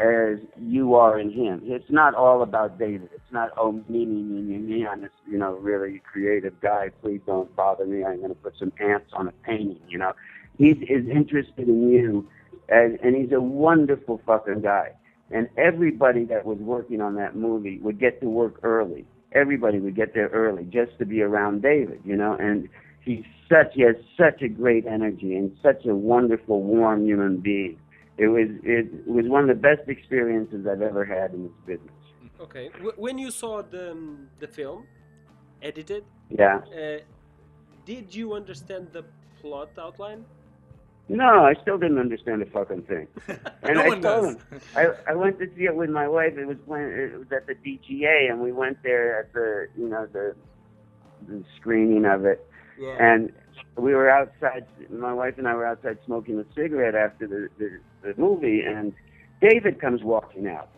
as 0.00 0.38
you 0.59 0.95
are 0.95 1.19
in 1.19 1.30
him. 1.30 1.61
It's 1.64 1.90
not 1.90 2.14
all 2.14 2.42
about 2.42 2.78
David. 2.78 3.11
It's 3.14 3.33
not 3.33 3.50
oh 3.57 3.73
me 3.73 4.07
me 4.07 4.23
me 4.23 4.40
me 4.40 4.59
me. 4.59 4.87
I'm 4.87 5.02
this 5.02 5.11
you 5.30 5.38
know 5.38 5.54
really 5.54 6.00
creative 6.11 6.59
guy. 6.61 6.90
Please 7.02 7.21
don't 7.26 7.54
bother 7.54 7.87
me. 7.87 8.04
I'm 8.04 8.19
going 8.19 8.30
to 8.30 8.35
put 8.35 8.54
some 8.59 8.73
ants 8.80 9.11
on 9.12 9.28
a 9.28 9.33
painting. 9.45 9.80
You 9.88 9.99
know, 9.99 10.12
he's 10.59 10.76
as 10.90 11.07
interested 11.09 11.69
in 11.69 11.90
you 11.90 12.26
and, 12.71 12.99
and 13.02 13.16
he's 13.16 13.33
a 13.33 13.40
wonderful 13.40 14.21
fucking 14.25 14.62
guy. 14.62 14.92
And 15.30 15.49
everybody 15.57 16.25
that 16.26 16.45
was 16.45 16.59
working 16.59 17.00
on 17.00 17.16
that 17.16 17.37
movie 17.37 17.78
would 17.80 18.00
get 18.00 18.21
to 18.21 18.28
work 18.28 18.61
early. 18.62 19.04
Everybody 19.33 19.78
would 19.78 19.95
get 19.95 20.14
there 20.14 20.28
early 20.28 20.64
just 20.64 20.99
to 20.99 21.04
be 21.04 21.23
around 21.23 21.62
David, 21.62 22.00
you 22.04 22.16
know. 22.16 22.35
And 22.35 22.69
he's 23.04 23.25
such 23.49 23.75
he 23.75 23.83
has 23.83 23.97
such 24.16 24.42
a 24.42 24.49
great 24.49 24.87
energy 24.87 25.37
and 25.37 25.57
such 25.62 25.85
a 25.87 25.95
wonderful, 25.95 26.62
warm 26.62 27.04
human 27.07 27.38
being. 27.38 27.78
It 28.24 28.28
was 28.36 28.48
it 28.76 28.86
was 29.16 29.26
one 29.36 29.42
of 29.48 29.50
the 29.56 29.62
best 29.70 29.84
experiences 29.88 30.66
I've 30.70 30.82
ever 30.82 31.04
had 31.16 31.28
in 31.36 31.40
this 31.44 31.58
business. 31.70 32.00
Okay. 32.46 32.66
W- 32.74 32.98
when 33.06 33.16
you 33.24 33.30
saw 33.30 33.62
the 33.62 33.92
um, 33.92 34.28
the 34.42 34.46
film, 34.58 34.80
edited, 35.62 36.04
Yeah. 36.42 36.58
uh, 36.80 36.98
did 37.86 38.14
you 38.18 38.26
understand 38.40 38.88
the 38.92 39.04
plot 39.40 39.70
outline? 39.78 40.22
No, 41.08 41.30
I 41.50 41.54
still 41.62 41.78
didn't 41.78 41.98
understand 42.06 42.38
a 42.42 42.46
fucking 42.56 42.82
thing. 42.92 43.06
And 43.66 43.74
No 43.76 43.82
I 43.84 43.88
one 43.88 44.00
told 44.02 44.24
does. 44.24 44.34
him, 44.36 44.60
I, 44.80 44.84
I 45.12 45.14
went 45.22 45.38
to 45.40 45.46
see 45.56 45.64
it 45.70 45.74
with 45.74 45.90
my 46.00 46.06
wife. 46.06 46.34
It 46.42 46.46
was 46.52 46.58
when 46.66 46.82
it 46.82 47.18
was 47.22 47.30
at 47.38 47.44
the 47.50 47.54
DGA, 47.64 48.30
and 48.30 48.36
we 48.46 48.52
went 48.52 48.76
there 48.82 49.18
at 49.20 49.28
the 49.32 49.48
you 49.80 49.88
know 49.92 50.04
the 50.16 50.26
the 51.28 51.42
screening 51.58 52.04
of 52.04 52.20
it, 52.32 52.40
Yeah. 52.78 52.96
and 53.08 53.32
we 53.86 53.94
were 53.98 54.10
outside. 54.10 54.64
My 54.90 55.14
wife 55.22 55.36
and 55.38 55.46
I 55.48 55.54
were 55.54 55.66
outside 55.72 55.98
smoking 56.06 56.38
a 56.38 56.46
cigarette 56.54 56.94
after 57.06 57.26
the 57.26 57.40
the, 57.60 57.68
the 58.02 58.14
movie, 58.16 58.62
and 58.62 58.92
David 59.40 59.80
comes 59.80 60.02
walking 60.02 60.47
out, 60.47 60.69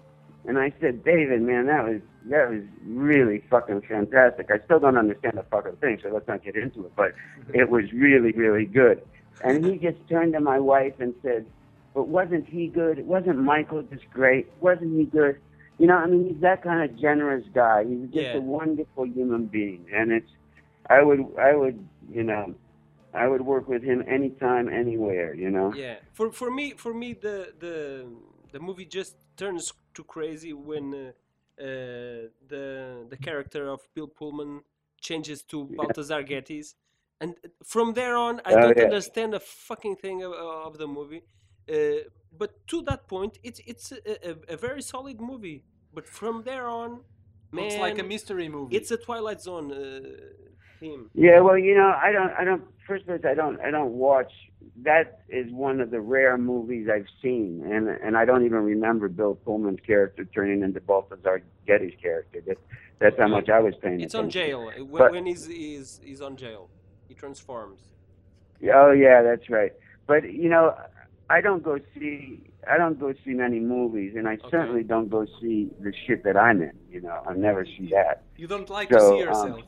and 0.46 0.58
I 0.58 0.72
said, 0.80 1.04
David, 1.04 1.42
man, 1.42 1.66
that 1.66 1.84
was 1.84 2.00
that 2.26 2.50
was 2.50 2.62
really 2.86 3.42
fucking 3.50 3.82
fantastic. 3.82 4.48
I 4.50 4.64
still 4.64 4.78
don't 4.78 4.96
understand 4.96 5.36
the 5.36 5.42
fucking 5.44 5.76
thing, 5.76 5.98
so 6.02 6.10
let's 6.10 6.28
not 6.28 6.44
get 6.44 6.54
into 6.56 6.86
it, 6.86 6.92
but 6.96 7.12
it 7.52 7.70
was 7.70 7.92
really 7.92 8.32
really 8.32 8.66
good. 8.66 9.02
And 9.44 9.64
he 9.64 9.76
just 9.76 9.98
turned 10.08 10.34
to 10.34 10.40
my 10.40 10.60
wife 10.60 10.94
and 11.00 11.14
said, 11.22 11.46
but 11.94 12.06
wasn't 12.06 12.48
he 12.48 12.68
good? 12.68 13.04
Wasn't 13.06 13.38
Michael 13.38 13.82
just 13.82 14.08
great? 14.10 14.46
Wasn't 14.60 14.96
he 14.96 15.04
good? 15.04 15.38
You 15.78 15.88
know, 15.88 15.96
I 15.96 16.06
mean, 16.06 16.28
he's 16.28 16.40
that 16.42 16.62
kind 16.62 16.88
of 16.88 16.96
generous 17.00 17.44
guy. 17.52 17.84
He's 17.84 18.04
just 18.10 18.26
Yeah. 18.26 18.36
a 18.36 18.40
wonderful 18.40 19.04
human 19.06 19.46
being, 19.46 19.84
and 19.92 20.12
it's, 20.12 20.30
I 20.88 21.02
would, 21.02 21.26
I 21.38 21.54
would, 21.56 21.84
you 22.10 22.22
know, 22.22 22.54
I 23.14 23.26
would 23.28 23.42
work 23.42 23.68
with 23.68 23.82
him 23.82 24.02
anytime, 24.06 24.68
anywhere. 24.68 25.34
You 25.34 25.50
know. 25.50 25.72
Yeah. 25.74 25.96
For 26.12 26.30
for 26.32 26.50
me, 26.50 26.72
for 26.72 26.92
me, 26.94 27.14
the 27.14 27.52
the 27.58 28.06
the 28.52 28.60
movie 28.60 28.86
just 28.86 29.16
turns 29.36 29.72
to 29.94 30.04
crazy 30.04 30.52
when 30.52 30.94
uh, 30.94 31.62
uh, 31.62 32.28
the 32.48 33.06
the 33.08 33.16
character 33.20 33.68
of 33.68 33.80
Bill 33.94 34.08
Pullman 34.08 34.62
changes 35.00 35.42
to 35.42 35.64
Balthazar 35.76 36.22
Getty's, 36.22 36.74
and 37.20 37.34
from 37.64 37.94
there 37.94 38.16
on, 38.16 38.40
I 38.44 38.52
Oh, 38.54 38.60
don't 38.62 38.76
yeah. 38.78 38.84
understand 38.84 39.34
a 39.34 39.40
fucking 39.40 39.96
thing 39.96 40.22
of, 40.22 40.32
of 40.32 40.78
the 40.78 40.86
movie. 40.86 41.22
Uh, 41.68 42.08
but 42.38 42.66
to 42.68 42.82
that 42.82 43.08
point, 43.08 43.38
it's 43.42 43.60
it's 43.66 43.92
a, 43.92 44.30
a, 44.30 44.54
a 44.54 44.56
very 44.56 44.82
solid 44.82 45.20
movie. 45.20 45.64
But 45.94 46.06
from 46.06 46.42
there 46.44 46.66
on, 46.68 46.90
man, 47.52 47.64
Looks 47.64 47.76
like 47.76 47.98
a 47.98 48.02
mystery 48.04 48.48
movie. 48.48 48.76
it's 48.76 48.90
a 48.90 48.96
Twilight 48.96 49.40
Zone 49.42 49.70
theme. 50.82 51.10
Yeah, 51.14 51.40
well, 51.40 51.56
you 51.56 51.74
know, 51.74 51.94
I 52.00 52.12
don't, 52.12 52.32
I 52.38 52.44
don't. 52.44 52.62
First 52.86 53.06
place, 53.06 53.20
I 53.24 53.34
don't, 53.34 53.60
I 53.60 53.70
don't 53.70 53.92
watch. 53.92 54.32
That 54.82 55.20
is 55.28 55.50
one 55.52 55.80
of 55.80 55.90
the 55.90 56.00
rare 56.00 56.36
movies 56.36 56.88
I've 56.92 57.06
seen, 57.22 57.62
and 57.64 57.88
and 57.88 58.16
I 58.16 58.24
don't 58.24 58.44
even 58.44 58.58
remember 58.58 59.08
Bill 59.08 59.34
Pullman's 59.36 59.80
character 59.86 60.24
turning 60.24 60.62
into 60.62 60.80
Balthazar 60.80 61.42
Getty's 61.66 61.94
character. 62.02 62.42
That, 62.46 62.58
that's 62.98 63.18
how 63.18 63.28
much 63.28 63.48
I 63.48 63.60
was 63.60 63.74
paying 63.80 64.00
It's 64.00 64.14
on 64.14 64.30
jail 64.30 64.66
when, 64.66 64.86
But- 64.90 65.12
when 65.12 65.26
he's, 65.26 65.46
he's 65.46 66.00
he's 66.04 66.20
on 66.20 66.36
jail. 66.36 66.68
He 67.08 67.14
transforms. 67.14 67.80
Oh 68.74 68.90
yeah, 68.92 69.22
that's 69.22 69.48
right. 69.48 69.72
But 70.06 70.32
you 70.32 70.48
know, 70.48 70.74
I 71.30 71.40
don't 71.40 71.62
go 71.62 71.78
see 71.94 72.40
I 72.68 72.78
don't 72.78 72.98
go 72.98 73.12
see 73.24 73.32
many 73.32 73.60
movies, 73.60 74.14
and 74.16 74.28
I 74.28 74.34
Okay. 74.34 74.48
certainly 74.50 74.82
don't 74.84 75.08
go 75.08 75.26
see 75.40 75.70
the 75.80 75.92
shit 76.06 76.22
that 76.24 76.36
I'm 76.36 76.62
in. 76.62 76.72
You 76.90 77.00
know, 77.00 77.22
I 77.28 77.34
never 77.34 77.64
see 77.64 77.88
that. 77.92 78.22
you 78.36 78.46
don't 78.46 78.68
like 78.70 78.88
So, 78.92 78.98
to 78.98 79.06
see 79.08 79.22
um, 79.22 79.28
yourself. 79.28 79.60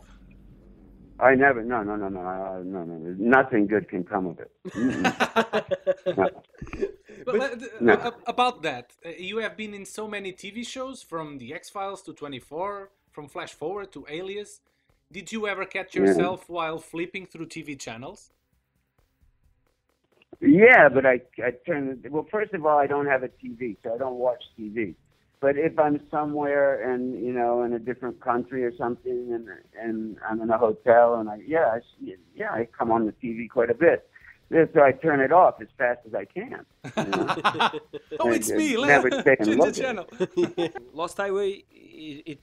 I 1.21 1.35
never. 1.35 1.63
No, 1.63 1.83
no, 1.83 1.97
no, 1.97 2.09
no, 2.09 2.21
uh, 2.21 2.63
no, 2.65 2.85
no. 2.85 2.95
no. 2.97 3.15
Nothing 3.19 3.67
good 3.67 3.89
can 3.89 4.05
come 4.05 4.27
of 4.27 4.39
it. 4.41 4.51
No. 6.17 6.29
But, 7.25 7.35
let- 7.35 7.83
no. 7.83 7.93
uh, 7.95 8.11
about 8.27 8.63
that, 8.63 8.93
uh, 9.07 9.11
you 9.17 9.39
have 9.39 9.57
been 9.57 9.73
in 9.73 9.87
so 9.87 10.07
many 10.09 10.33
TV 10.33 10.67
shows, 10.67 11.03
from 11.03 11.39
The 11.39 11.55
X 11.55 11.71
Files 11.71 12.03
to 12.03 12.13
24, 12.13 12.91
from 13.13 13.29
Flash 13.29 13.55
Forward 13.55 13.93
to 13.93 14.05
Alias. 14.11 14.61
Did 15.11 15.33
you 15.33 15.47
ever 15.47 15.65
catch 15.65 15.95
Yeah. 15.95 16.03
yourself 16.03 16.49
while 16.49 16.79
flipping 16.79 17.27
through 17.27 17.47
TV 17.47 17.79
channels? 17.79 18.31
Yeah, 20.41 20.89
but 20.89 21.07
I 21.07 21.21
I 21.39 21.53
turn. 21.65 22.03
Well, 22.11 22.27
first 22.31 22.53
of 22.53 22.67
all, 22.67 22.79
I 22.79 22.87
don't 22.87 23.07
have 23.07 23.23
a 23.23 23.29
TV, 23.29 23.77
so 23.83 23.95
I 23.95 23.99
don't 23.99 24.17
watch 24.17 24.43
TV. 24.59 24.95
But 25.45 25.59
if 25.59 25.79
I'm 25.79 26.01
somewhere 26.11 26.91
and 26.91 27.23
you 27.23 27.31
know 27.31 27.65
in 27.65 27.75
a 27.75 27.79
different 27.79 28.19
country 28.19 28.65
or 28.65 28.75
something, 28.79 29.31
and 29.31 29.47
and 29.79 30.17
I'm 30.27 30.41
in 30.41 30.49
a 30.49 30.57
hotel, 30.57 31.17
and 31.17 31.29
I 31.29 31.39
yeah 31.47 31.67
I, 31.77 31.81
see- 32.01 32.17
yeah 32.35 32.51
I 32.51 32.67
come 32.79 32.91
on 32.91 33.05
the 33.05 33.13
TV 33.23 33.51
quite 33.51 33.69
a 33.69 33.75
bit. 33.75 34.09
So 34.51 34.81
I 34.83 34.93
turn 34.93 35.21
it 35.21 35.33
off 35.33 35.57
as 35.61 35.69
fast 35.77 36.01
as 36.07 36.15
I 36.15 36.25
can. 36.25 36.65
You 36.97 37.11
know? 37.11 37.27
oh, 38.21 38.31
I 38.31 38.37
it's 38.37 38.49
just 38.49 38.57
me! 38.57 38.87
never 38.87 39.11
stay 39.21 39.37
and 39.39 39.49
Change 39.49 39.59
look 39.59 39.75
the 39.75 39.83
channel. 39.83 40.07
Lost 40.95 41.19
Highway, 41.19 41.65
it, 41.71 42.23
it 42.33 42.41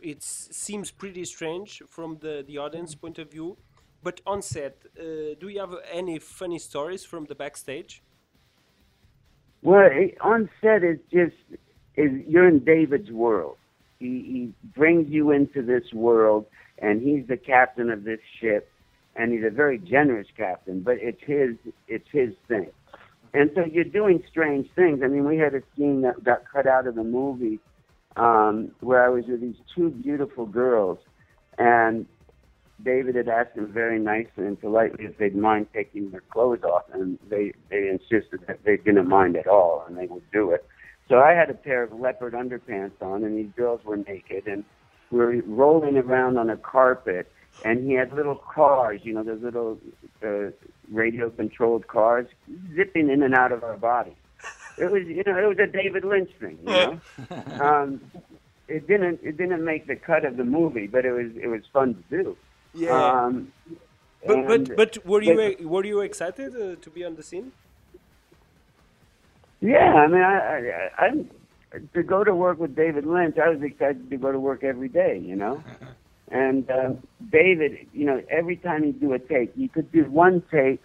it 0.00 0.22
seems 0.22 0.92
pretty 0.92 1.24
strange 1.24 1.82
from 1.88 2.18
the 2.20 2.44
the 2.46 2.58
audience 2.58 2.94
point 2.94 3.18
of 3.18 3.32
view, 3.32 3.56
but 4.00 4.20
on 4.32 4.42
set, 4.42 4.76
uh, 4.96 5.02
do 5.40 5.48
you 5.48 5.58
have 5.58 5.74
any 5.90 6.20
funny 6.20 6.60
stories 6.60 7.04
from 7.04 7.24
the 7.24 7.34
backstage? 7.34 8.00
Well, 9.62 9.88
it, 9.90 10.18
on 10.20 10.50
set 10.60 10.84
is 10.84 10.98
just 11.10 11.34
is 11.96 12.10
you're 12.26 12.48
in 12.48 12.64
David's 12.64 13.10
world. 13.10 13.56
He 13.98 14.06
he 14.06 14.54
brings 14.76 15.10
you 15.10 15.30
into 15.30 15.62
this 15.62 15.92
world, 15.92 16.46
and 16.78 17.02
he's 17.02 17.26
the 17.26 17.36
captain 17.36 17.90
of 17.90 18.04
this 18.04 18.20
ship, 18.40 18.70
and 19.16 19.32
he's 19.32 19.44
a 19.44 19.50
very 19.50 19.78
generous 19.78 20.28
captain. 20.36 20.80
But 20.80 20.96
it's 21.00 21.22
his 21.22 21.56
it's 21.88 22.08
his 22.10 22.34
thing, 22.48 22.70
and 23.32 23.50
so 23.54 23.64
you're 23.64 23.84
doing 23.84 24.22
strange 24.30 24.68
things. 24.74 25.00
I 25.02 25.08
mean, 25.08 25.26
we 25.26 25.38
had 25.38 25.54
a 25.54 25.62
scene 25.76 26.02
that 26.02 26.22
got 26.24 26.42
cut 26.52 26.66
out 26.66 26.86
of 26.86 26.94
the 26.94 27.04
movie 27.04 27.60
um, 28.16 28.72
where 28.80 29.04
I 29.04 29.08
was 29.08 29.24
with 29.26 29.40
these 29.40 29.56
two 29.74 29.90
beautiful 29.90 30.46
girls, 30.46 30.98
and 31.58 32.06
David 32.82 33.14
had 33.14 33.28
asked 33.28 33.54
them 33.54 33.72
very 33.72 33.98
nicely 33.98 34.46
and 34.46 34.60
politely 34.60 35.04
if 35.04 35.16
they'd 35.18 35.36
mind 35.36 35.68
taking 35.72 36.10
their 36.10 36.22
clothes 36.30 36.64
off, 36.64 36.84
and 36.92 37.18
they 37.28 37.52
they 37.70 37.88
insisted 37.88 38.40
that 38.46 38.64
they 38.64 38.76
didn't 38.76 39.08
mind 39.08 39.36
at 39.36 39.46
all, 39.46 39.84
and 39.86 39.96
they 39.96 40.06
would 40.06 40.28
do 40.32 40.50
it. 40.50 40.66
So 41.08 41.18
I 41.20 41.32
had 41.32 41.50
a 41.50 41.54
pair 41.54 41.82
of 41.82 41.92
leopard 41.92 42.32
underpants 42.32 43.00
on, 43.02 43.24
and 43.24 43.36
these 43.36 43.52
girls 43.56 43.84
were 43.84 43.96
naked, 43.96 44.46
and 44.46 44.64
we 45.10 45.18
were 45.18 45.42
rolling 45.46 45.96
around 45.96 46.38
on 46.38 46.48
a 46.50 46.56
carpet, 46.56 47.30
and 47.64 47.84
he 47.86 47.92
had 47.94 48.12
little 48.12 48.36
cars, 48.36 49.00
you 49.04 49.12
know, 49.12 49.22
those 49.22 49.42
little 49.42 49.78
uh, 50.24 50.50
radio-controlled 50.90 51.86
cars, 51.86 52.26
zipping 52.74 53.10
in 53.10 53.22
and 53.22 53.34
out 53.34 53.52
of 53.52 53.62
our 53.62 53.76
body. 53.76 54.16
It 54.78 54.90
was, 54.90 55.02
you 55.06 55.22
know, 55.26 55.38
it 55.38 55.46
was 55.46 55.58
a 55.58 55.66
David 55.70 56.04
Lynch 56.04 56.30
thing, 56.40 56.58
you 56.62 56.66
know. 56.66 57.00
um, 57.60 58.00
it 58.66 58.88
didn't, 58.88 59.20
it 59.22 59.36
didn't 59.36 59.64
make 59.64 59.86
the 59.86 59.96
cut 59.96 60.24
of 60.24 60.36
the 60.36 60.44
movie, 60.44 60.86
but 60.86 61.04
it 61.04 61.12
was, 61.12 61.30
it 61.40 61.48
was 61.48 61.62
fun 61.72 62.02
to 62.10 62.22
do. 62.22 62.36
Yeah. 62.72 62.90
Um, 62.90 63.52
but 64.26 64.46
but 64.46 64.76
but 64.76 65.06
were 65.06 65.22
you 65.22 65.36
but- 65.36 65.64
were 65.64 65.84
you 65.84 66.00
excited 66.00 66.54
uh, 66.56 66.76
to 66.80 66.90
be 66.90 67.04
on 67.04 67.14
the 67.16 67.22
scene? 67.22 67.52
Yeah, 69.64 69.94
I 69.94 70.06
mean, 70.08 70.20
I, 70.22 70.90
I, 70.98 71.04
I'm 71.06 71.30
to 71.94 72.02
go 72.02 72.24
to 72.24 72.34
work 72.34 72.58
with 72.60 72.76
David 72.76 73.06
Lynch. 73.06 73.36
I 73.38 73.48
was 73.50 73.62
excited 73.62 74.10
to 74.10 74.16
go 74.18 74.32
to 74.32 74.40
work 74.40 74.62
every 74.64 74.88
day. 74.88 75.20
You 75.22 75.36
know, 75.36 75.64
And 76.30 76.70
um, 76.70 76.98
David, 77.32 77.88
you 77.92 78.06
know, 78.06 78.20
every 78.30 78.56
time 78.56 78.84
he'd 78.84 79.00
do 79.00 79.12
a 79.14 79.18
take, 79.18 79.52
you 79.56 79.68
could 79.68 79.90
do 79.92 80.04
one 80.10 80.42
take 80.52 80.80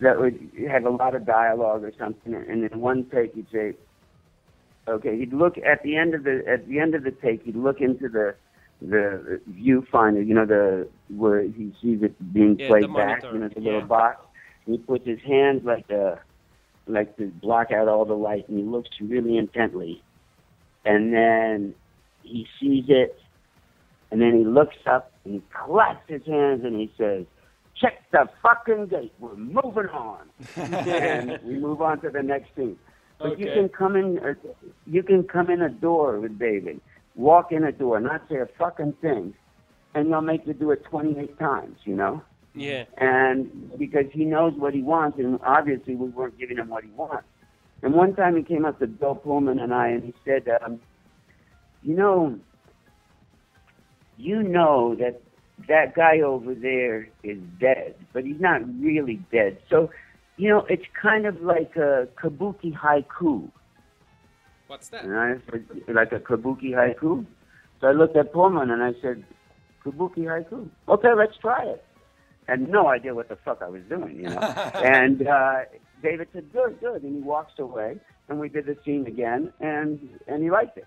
that 0.00 0.18
would 0.18 0.38
have 0.70 0.84
a 0.84 0.90
lot 0.90 1.14
of 1.14 1.26
dialogue 1.26 1.82
or 1.84 1.92
something, 1.98 2.34
and 2.34 2.62
then 2.62 2.80
one 2.80 3.06
take 3.12 3.34
he'd 3.34 3.46
say, 3.52 3.74
okay, 4.88 5.18
he'd 5.18 5.32
look 5.32 5.56
at 5.58 5.82
the 5.82 5.96
end 5.96 6.14
of 6.14 6.24
the 6.24 6.42
at 6.48 6.66
the 6.68 6.78
end 6.80 6.94
of 6.94 7.04
the 7.04 7.10
take, 7.12 7.42
he'd 7.44 7.56
look 7.56 7.80
into 7.80 8.08
the 8.08 8.34
the 8.80 9.40
viewfinder, 9.50 10.26
you 10.26 10.34
know, 10.34 10.46
the 10.46 10.88
where 11.14 11.42
he 11.42 11.72
sees 11.82 12.02
it 12.02 12.14
being 12.32 12.56
Yeah, 12.58 12.68
played 12.68 12.92
back, 12.94 13.22
you 13.32 13.38
know, 13.38 13.48
the 13.48 13.60
yeah. 13.60 13.72
little 13.72 13.82
box. 13.82 14.18
And 14.66 14.76
he 14.76 14.82
puts 14.82 15.06
his 15.06 15.20
hands 15.26 15.62
like 15.64 15.90
uh 15.90 16.16
like 16.86 17.16
to 17.16 17.26
block 17.26 17.70
out 17.70 17.88
all 17.88 18.04
the 18.04 18.14
light, 18.14 18.48
and 18.48 18.58
he 18.58 18.64
looks 18.64 18.90
really 19.00 19.36
intently, 19.36 20.02
and 20.84 21.12
then 21.12 21.74
he 22.22 22.46
sees 22.60 22.84
it, 22.88 23.18
and 24.10 24.20
then 24.20 24.38
he 24.38 24.44
looks 24.44 24.76
up 24.86 25.12
and 25.24 25.34
he 25.34 25.42
claps 25.52 26.08
his 26.08 26.24
hands 26.26 26.64
and 26.64 26.76
he 26.76 26.92
says, 26.96 27.26
"Check 27.74 28.02
the 28.12 28.28
fucking 28.42 28.86
gate. 28.86 29.12
We're 29.18 29.34
moving 29.34 29.88
on." 29.92 30.28
and 30.56 31.38
we 31.44 31.58
move 31.58 31.82
on 31.82 32.00
to 32.00 32.10
the 32.10 32.22
next 32.22 32.54
scene. 32.56 32.78
But 33.18 33.38
you 33.38 33.46
can 33.46 33.68
come 33.68 33.96
in, 33.96 34.18
uh, 34.18 34.34
you 34.86 35.02
can 35.02 35.24
come 35.24 35.50
in 35.50 35.62
a 35.62 35.70
door 35.70 36.20
with 36.20 36.38
David, 36.38 36.80
walk 37.14 37.50
in 37.50 37.64
a 37.64 37.72
door, 37.72 37.98
not 37.98 38.22
say 38.28 38.36
a 38.36 38.46
fucking 38.58 38.92
thing, 39.00 39.34
and 39.94 40.12
they'll 40.12 40.20
make 40.20 40.46
you 40.46 40.52
do 40.52 40.70
it 40.70 40.84
28 40.84 41.38
times. 41.38 41.78
You 41.84 41.96
know 41.96 42.22
Yeah. 42.56 42.84
and 42.96 43.78
because 43.78 44.06
he 44.12 44.24
knows 44.24 44.54
what 44.56 44.74
he 44.74 44.82
wants, 44.82 45.18
and 45.18 45.38
obviously 45.44 45.94
we 45.94 46.08
weren't 46.08 46.38
giving 46.38 46.56
him 46.56 46.68
what 46.68 46.84
he 46.84 46.90
wants. 46.90 47.28
And 47.82 47.94
one 47.94 48.14
time 48.14 48.36
he 48.36 48.42
came 48.42 48.64
up 48.64 48.78
to 48.78 48.86
Bill 48.86 49.14
Pullman 49.14 49.58
and 49.58 49.72
I, 49.74 49.88
and 49.88 50.02
he 50.02 50.14
said, 50.24 50.48
um, 50.64 50.80
"You 51.82 51.94
know, 51.94 52.38
you 54.16 54.42
know 54.42 54.94
that 54.96 55.20
that 55.68 55.94
guy 55.94 56.20
over 56.20 56.54
there 56.54 57.08
is 57.22 57.38
dead, 57.60 57.94
but 58.12 58.24
he's 58.24 58.40
not 58.40 58.62
really 58.80 59.20
dead. 59.30 59.58
So, 59.68 59.90
you 60.36 60.48
know, 60.48 60.64
it's 60.70 60.86
kind 61.00 61.26
of 61.26 61.42
like 61.42 61.76
a 61.76 62.08
kabuki 62.16 62.74
haiku." 62.74 63.50
What's 64.66 64.88
that? 64.88 65.04
And 65.04 65.16
I 65.16 65.36
said, 65.50 65.64
like 65.88 66.12
a 66.12 66.18
kabuki 66.18 66.70
haiku. 66.72 67.24
So 67.80 67.86
I 67.86 67.92
looked 67.92 68.16
at 68.16 68.32
Pullman 68.32 68.70
and 68.70 68.82
I 68.82 68.94
said, 69.00 69.22
kabuki 69.84 70.24
haiku. 70.24 70.68
Okay, 70.88 71.12
let's 71.14 71.36
try 71.36 71.64
it. 71.64 71.84
Had 72.48 72.68
no 72.68 72.86
idea 72.88 73.14
what 73.14 73.28
the 73.28 73.36
fuck 73.36 73.60
I 73.60 73.68
was 73.68 73.82
doing, 73.88 74.16
you 74.16 74.28
know. 74.28 74.38
and 74.74 75.26
uh, 75.26 75.60
David 76.02 76.28
said, 76.32 76.52
good, 76.52 76.78
good. 76.80 77.02
And 77.02 77.16
he 77.16 77.20
walks 77.22 77.58
away 77.58 77.98
and 78.28 78.38
we 78.38 78.48
did 78.48 78.66
the 78.66 78.76
scene 78.84 79.06
again 79.06 79.52
and, 79.60 80.08
and 80.28 80.42
he 80.42 80.50
liked 80.50 80.78
it. 80.78 80.86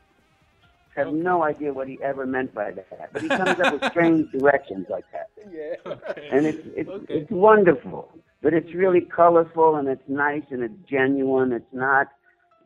Have 0.95 1.13
no 1.13 1.43
idea 1.43 1.71
what 1.73 1.87
he 1.87 1.99
ever 2.01 2.25
meant 2.25 2.53
by 2.53 2.71
that. 2.71 3.09
But 3.13 3.21
he 3.21 3.27
comes 3.29 3.59
up 3.59 3.73
with 3.73 3.91
strange 3.91 4.31
directions 4.37 4.87
like 4.89 5.05
that. 5.11 5.29
Yeah. 5.51 5.95
And 6.31 6.45
it's, 6.45 6.67
it's, 6.75 6.89
Okay. 6.89 7.13
it's 7.13 7.31
wonderful. 7.31 8.09
But 8.41 8.53
it's 8.53 8.73
really 8.73 9.01
colorful 9.01 9.75
and 9.75 9.87
it's 9.87 10.07
nice 10.07 10.43
and 10.49 10.63
it's 10.63 10.89
genuine. 10.89 11.51
It's 11.51 11.73
not 11.73 12.07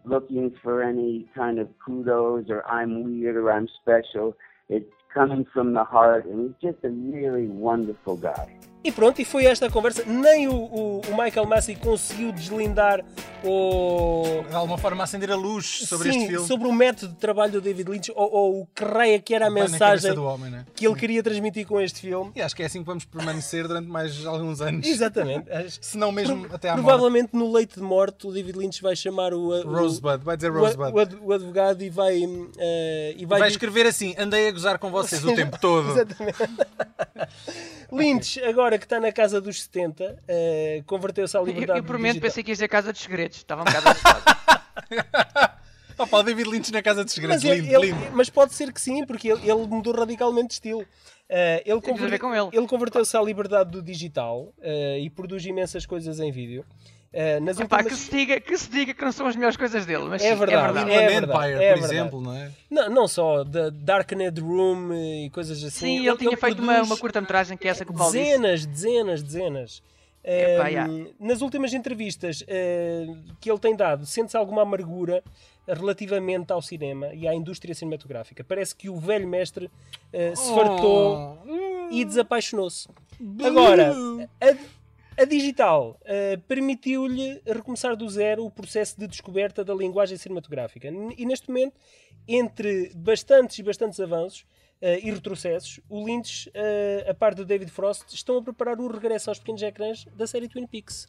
looking 0.06 0.54
for 0.62 0.84
any 0.84 1.28
kind 1.36 1.58
of 1.60 1.68
kudos 1.84 2.50
or 2.50 2.66
I'm 2.68 3.04
weird 3.04 3.36
or 3.36 3.52
I'm 3.52 3.68
special. 3.82 4.36
It's 4.70 4.90
coming 5.14 5.46
from 5.54 5.74
the 5.74 5.84
heart 5.84 6.26
and 6.26 6.54
he's 6.62 6.72
just 6.72 6.84
a 6.84 6.90
really 6.90 7.48
wonderful 7.48 8.18
guy. 8.18 8.56
E 8.84 8.92
pronto, 8.92 9.22
e 9.22 9.26
foi 9.26 9.46
esta 9.46 9.68
a 9.68 9.72
conversa. 9.72 10.04
Nem 10.06 10.48
o, 10.48 10.54
o, 10.54 11.02
o 11.08 11.24
Michael 11.24 11.46
Massey 11.48 11.76
conseguiu 11.76 12.32
deslindar 12.32 13.04
o. 13.44 14.44
De 14.50 14.56
alguma 14.56 14.78
forma 14.78 15.04
acender 15.04 15.32
a 15.32 15.36
luz 15.36 15.84
sobre 15.88 16.12
Sim, 16.12 16.18
este 16.18 16.30
filme. 16.32 16.48
sobre 16.48 16.68
o 16.68 16.72
método 16.74 17.14
de 17.14 17.20
trabalho 17.20 17.54
do 17.54 17.62
David 17.62 17.90
Lynch 17.90 18.12
ou, 18.16 18.32
ou 18.34 18.62
o 18.62 18.68
que 18.68 18.84
raia 18.84 19.20
que 19.20 19.34
era 19.34 19.48
a 19.48 19.50
na 19.50 19.56
mensagem 19.56 20.18
homem, 20.18 20.52
né? 20.52 20.66
que 20.76 20.86
ele 20.86 20.96
queria 20.96 21.24
transmitir 21.24 21.66
com 21.66 21.80
este 21.80 22.02
filme. 22.02 22.32
E 22.36 22.42
acho 22.42 22.56
que 22.56 22.64
é 22.64 22.66
assim 22.66 22.80
que 22.80 22.86
vamos 22.86 23.06
permanecer 23.06 23.68
durante 23.68 23.88
mais 23.88 24.26
alguns 24.26 24.62
anos. 24.62 24.86
Exatamente. 24.86 25.46
Se 25.82 25.98
não 25.98 26.12
mesmo 26.12 26.48
até 26.52 26.70
à 26.70 26.74
morte. 26.74 26.84
Provavelmente 26.86 27.30
no 27.34 27.52
leito 27.52 27.80
de 27.80 27.86
morte 27.86 28.28
o 28.28 28.32
David 28.32 28.58
Lynch 28.58 28.82
vai 28.82 28.96
chamar 28.96 29.34
o, 29.34 29.48
o- 29.50 29.64
Rosebud, 29.72 30.24
vai 30.24 30.36
dizer 30.36 30.52
Rosebud. 30.52 30.92
o 31.22 31.28
o 31.28 31.32
advogado 31.34 31.82
e 31.84 31.90
vai, 31.90 32.22
eh, 32.58 33.16
e 33.18 33.26
vai, 33.26 33.40
Vai 33.40 33.50
escrever 33.50 33.86
assim, 33.86 34.14
andei 34.18 34.48
a 34.48 34.52
gozar 34.52 34.78
com 34.78 34.92
vocês 34.92 35.24
o 35.24 35.34
tempo 35.36 35.58
todo. 35.60 35.90
Exatamente. 35.92 36.38
Lynch, 37.98 38.44
agora 38.44 38.78
que 38.78 38.86
está 38.86 39.00
na 39.00 39.12
casa 39.12 39.40
dos 39.42 39.62
70, 39.64 40.22
eh, 40.28 40.84
converteu-se 40.86 41.36
à 41.38 41.40
Eu, 41.40 41.46
liberdade 41.46 41.80
eu 41.80 41.84
por 41.84 41.94
momento 41.98 42.14
digital. 42.14 42.30
pensei 42.30 42.44
que 42.44 42.52
ia 42.52 42.56
dizer 42.56 42.68
Casa 42.68 42.92
dos 42.92 43.02
Segredos. 43.02 43.38
Estava 43.38 43.62
um 43.62 43.66
bocado 43.66 43.90
assustado. 43.90 44.24
Opa, 45.98 46.18
o 46.18 46.24
David 46.24 46.50
Lynch 46.50 46.72
na 46.72 46.82
Casa 46.82 47.04
dos 47.04 47.14
Segredos, 47.14 47.44
Mas, 47.44 47.58
lindo, 47.58 47.72
ele- 47.76 47.92
lindo. 47.92 48.12
mas 48.14 48.30
pode 48.30 48.54
ser 48.54 48.74
que 48.74 48.82
sim, 48.82 49.06
porque 49.06 49.32
ele, 49.32 49.42
ele 49.50 49.68
mudou 49.68 49.94
radicalmente 49.96 50.48
de 50.48 50.54
estilo. 50.56 50.86
Eh, 51.30 51.62
ele, 51.66 51.80
Tem 51.82 51.94
tudo 51.94 52.06
a 52.06 52.10
ver 52.10 52.20
com 52.20 52.34
ele. 52.34 52.50
ele 52.52 52.68
converteu-se 52.68 53.16
à 53.16 53.22
liberdade 53.22 53.70
do 53.72 53.82
digital 53.82 54.52
eh, 54.62 55.00
e 55.02 55.10
produz 55.10 55.46
imensas 55.46 55.86
coisas 55.86 56.20
em 56.20 56.32
vídeo. 56.32 56.66
Eh, 57.14 57.40
nas 57.40 57.60
Epá, 57.60 57.78
últimas... 57.78 57.94
que, 58.00 58.06
se 58.06 58.12
diga, 58.12 58.42
que 58.42 58.58
se 58.58 58.70
diga 58.72 58.94
que 58.94 59.06
não 59.06 59.12
são 59.12 59.28
as 59.28 59.36
melhores 59.36 59.56
coisas 59.56 59.86
dele. 59.86 60.06
Mas 60.06 60.24
É 60.24 60.32
sim, 60.32 60.36
verdade. 60.36 60.80
é 60.80 60.84
verdade. 60.84 60.92
É 60.92 61.10
verdade, 61.20 61.26
Empire, 61.40 61.54
é 61.54 61.70
por 61.74 61.80
verdade. 61.80 61.94
exemplo, 61.94 62.22
não 62.22 62.36
é? 62.36 62.52
Não, 62.72 62.90
não 62.90 63.08
só, 63.08 63.44
da 63.44 63.70
Darknet 63.70 64.42
Room 64.42 64.94
e 64.96 65.30
coisas 65.30 65.64
assim. 65.64 66.00
Sim, 66.00 66.08
ele, 66.08 66.18
tinha 66.18 66.36
feito 66.36 66.60
uma, 66.62 66.74
produz 66.74 66.90
uma 66.90 66.98
curta-metragem 66.98 67.56
que 67.56 67.68
é 67.68 67.72
essa 67.72 67.86
que 67.86 67.92
o 67.92 67.94
Paulo 67.94 68.12
disse. 68.12 68.24
Dezenas, 68.26 68.66
dezenas, 68.66 69.22
dezenas. 69.24 69.84
Epá, 70.26 70.70
Eh, 70.70 70.74
já. 70.74 70.88
nas 71.20 71.42
últimas 71.42 71.74
entrevistas 71.74 72.44
eh, 72.48 73.06
que 73.42 73.52
ele 73.52 73.60
tem 73.60 73.76
dado, 73.76 74.06
sente-se 74.06 74.38
alguma 74.38 74.62
amargura 74.62 75.22
relativamente 75.68 76.52
ao 76.52 76.62
cinema 76.62 77.14
e 77.14 77.28
à 77.28 77.34
indústria 77.34 77.76
cinematográfica. 77.76 78.44
Parece 78.44 78.74
que 78.76 78.90
o 78.90 78.98
velho 78.98 79.28
mestre 79.28 79.70
eh, 80.12 80.34
se 80.36 80.54
fartou 80.56 81.38
Oh. 81.46 81.90
e 81.92 82.04
desapaixonou-se. 82.06 82.88
Agora, 83.46 83.94
a, 84.42 84.56
a 85.18 85.26
digital 85.26 86.00
eh, 86.06 86.38
permitiu-lhe 86.48 87.42
recomeçar 87.46 87.96
do 87.96 88.10
zero 88.10 88.46
o 88.46 88.52
processo 88.52 89.00
de 89.00 89.08
descoberta 89.08 89.64
da 89.64 89.74
linguagem 89.74 90.18
cinematográfica. 90.18 90.90
E 91.18 91.26
neste 91.26 91.48
momento, 91.50 91.80
entre 92.28 92.92
bastantes 92.96 93.58
e 93.60 93.64
bastantes 93.64 94.00
avanços 94.00 94.46
eh, 94.82 95.00
e 95.00 95.12
retrocessos, 95.12 95.80
o 95.90 96.06
Lynch, 96.06 96.50
eh, 96.54 97.06
a 97.08 97.14
par 97.14 97.34
de 97.34 97.46
David 97.46 97.72
Frost, 97.72 98.14
estão 98.14 98.38
a 98.38 98.42
preparar 98.42 98.80
o 98.80 98.88
regresso 98.88 99.30
aos 99.30 99.40
pequenos 99.40 99.62
ecrãs 99.62 100.06
da 100.16 100.26
série 100.26 100.48
Twin 100.48 100.68
Peaks. 100.68 101.08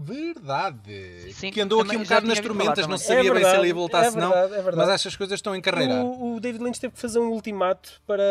Verdade. 0.00 1.32
Sim, 1.32 1.50
que 1.50 1.60
andou 1.60 1.80
aqui 1.80 1.96
um 1.96 2.02
bocado 2.02 2.26
nas 2.26 2.38
tormentas, 2.40 2.86
não 2.86 2.96
sabia 2.98 3.18
É 3.18 3.22
bem 3.22 3.26
se 3.28 3.32
verdade, 3.34 3.58
ele 3.58 3.68
ia 3.68 3.74
voltar, 3.74 4.04
é 4.06 4.10
se 4.10 4.16
não. 4.16 4.30
verdade, 4.30 4.52
é 4.52 4.56
verdade. 4.56 4.76
Mas 4.76 4.88
acho 4.90 5.02
que 5.02 5.08
as 5.08 5.16
coisas 5.16 5.34
estão 5.38 5.56
em 5.56 5.60
carreira. 5.60 5.94
O, 6.04 6.36
o 6.36 6.40
David 6.40 6.62
Lynch 6.62 6.80
teve 6.80 6.94
que 6.94 7.00
fazer 7.00 7.18
um 7.18 7.30
ultimato 7.30 8.00
para, 8.06 8.22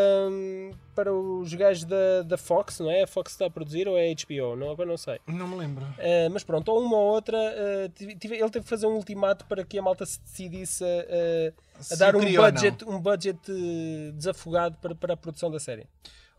para 0.95 1.13
os 1.13 1.53
gajos 1.53 1.83
da, 1.85 2.21
da 2.23 2.37
Fox, 2.37 2.79
não 2.79 2.89
é? 2.89 3.03
A 3.03 3.07
Fox 3.07 3.31
está 3.33 3.45
a 3.45 3.49
produzir 3.49 3.87
ou 3.87 3.97
é 3.97 4.09
a 4.09 4.13
HBO? 4.15 4.55
Não, 4.55 4.71
agora 4.71 4.89
não 4.89 4.97
sei. 4.97 5.19
Não 5.27 5.47
me 5.47 5.55
lembro. 5.57 5.83
Uh, 5.85 6.29
mas 6.31 6.43
pronto, 6.43 6.69
ou 6.71 6.81
uma 6.81 6.97
ou 6.97 7.07
outra, 7.13 7.37
uh, 7.37 7.89
tive- 7.89 8.15
tive- 8.15 8.35
ele 8.35 8.49
teve 8.49 8.63
que 8.63 8.69
fazer 8.69 8.87
um 8.87 8.95
ultimato 8.95 9.45
para 9.45 9.63
que 9.63 9.77
a 9.77 9.81
malta 9.81 10.05
se 10.05 10.19
decidisse 10.21 10.83
a, 10.83 10.87
a- 10.87 11.79
a 11.79 11.83
Se 11.83 11.97
dar 11.99 12.15
um 12.15 12.19
budget, 12.35 12.85
um 12.85 12.99
budget 12.99 13.39
uh, 13.51 14.11
desafogado 14.13 14.77
para, 14.81 14.95
para 14.95 15.13
a 15.13 15.17
produção 15.17 15.51
da 15.51 15.59
série. 15.59 15.85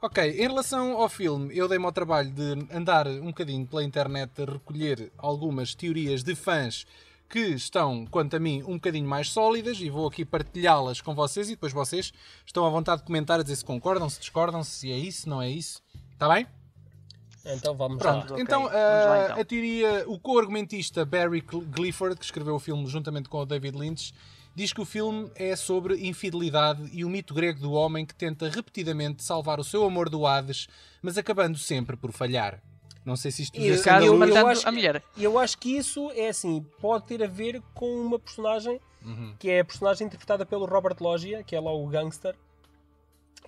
Ok, 0.00 0.22
em 0.30 0.46
relação 0.46 0.92
ao 0.96 1.08
filme, 1.08 1.56
eu 1.56 1.66
dei-me 1.66 1.84
ao 1.84 1.90
trabalho 1.92 2.30
de 2.30 2.66
andar 2.72 3.08
um 3.08 3.26
bocadinho 3.26 3.66
pela 3.66 3.82
internet 3.82 4.30
a 4.40 4.44
recolher 4.44 5.10
algumas 5.18 5.74
teorias 5.74 6.22
de 6.22 6.36
fãs 6.36 6.86
que 7.28 7.40
estão, 7.40 8.06
quanto 8.06 8.36
a 8.36 8.38
mim, 8.38 8.62
um 8.62 8.74
bocadinho 8.74 9.08
mais 9.08 9.28
sólidas 9.30 9.80
e 9.80 9.90
vou 9.90 10.06
aqui 10.06 10.24
partilhá-las 10.24 11.00
com 11.00 11.14
vocês 11.16 11.48
e 11.48 11.52
depois 11.52 11.72
vocês 11.72 12.12
estão 12.46 12.64
à 12.64 12.70
vontade 12.70 13.00
de 13.02 13.06
comentar, 13.06 13.40
a 13.40 13.42
dizer 13.42 13.56
se 13.56 13.64
concordam, 13.64 14.08
se 14.08 14.20
discordam, 14.20 14.62
se 14.62 14.90
é 14.92 14.96
isso, 14.96 15.22
se 15.22 15.28
não 15.28 15.42
é 15.42 15.50
isso. 15.50 15.82
Está 16.12 16.28
bem? 16.28 16.46
Então 17.44 17.74
vamos 17.76 17.98
Pronto, 17.98 18.26
lá. 18.28 18.32
ok. 18.32 18.42
então, 18.42 18.62
Vamos 18.62 18.74
lá, 18.76 19.14
a- 19.14 19.24
então. 19.24 19.40
a 19.40 19.44
teoria, 19.44 20.04
o 20.06 20.18
co-argumentista 20.18 21.04
Barry 21.04 21.42
Cl- 21.42 21.64
Clifford, 21.72 22.16
que 22.16 22.24
escreveu 22.24 22.54
o 22.54 22.58
filme 22.60 22.86
juntamente 22.86 23.28
com 23.28 23.38
o 23.40 23.46
David 23.46 23.76
Lynch, 23.76 24.14
diz 24.58 24.72
que 24.72 24.80
o 24.80 24.84
filme 24.84 25.30
é 25.36 25.54
sobre 25.54 25.94
infidelidade 26.06 26.90
e 26.92 27.04
o 27.04 27.08
mito 27.08 27.32
grego 27.32 27.60
do 27.60 27.72
homem 27.72 28.04
que 28.04 28.12
tenta 28.14 28.48
repetidamente 28.48 29.22
salvar 29.22 29.60
o 29.60 29.64
seu 29.64 29.84
amor 29.84 30.08
do 30.10 30.26
Hades, 30.26 30.66
mas 31.00 31.16
acabando 31.16 31.56
sempre 31.56 31.96
por 31.96 32.10
falhar. 32.12 32.60
Não 33.04 33.14
sei 33.14 33.30
se 33.30 33.42
isto 33.42 33.56
Eu- 33.56 33.80
caso 33.82 34.04
a 34.04 34.06
eu- 34.08 34.18
matando 34.18 34.48
acho 34.48 34.68
a 34.68 34.72
mulher. 34.72 35.02
Eu 35.16 35.38
acho 35.38 35.56
que 35.58 35.76
isso 35.76 36.10
é 36.10 36.28
assim, 36.28 36.66
pode 36.80 37.04
ter 37.06 37.22
a 37.22 37.26
ver 37.28 37.62
com 37.72 37.86
uma 38.02 38.18
personagem 38.18 38.80
Uhum. 39.04 39.34
que 39.38 39.48
é 39.48 39.60
a 39.60 39.64
personagem 39.64 40.06
interpretada 40.08 40.44
pelo 40.44 40.66
Robert 40.66 40.96
Loggia, 41.00 41.44
que 41.44 41.54
é 41.54 41.60
lá 41.60 41.72
o 41.72 41.86
gangster, 41.86 42.34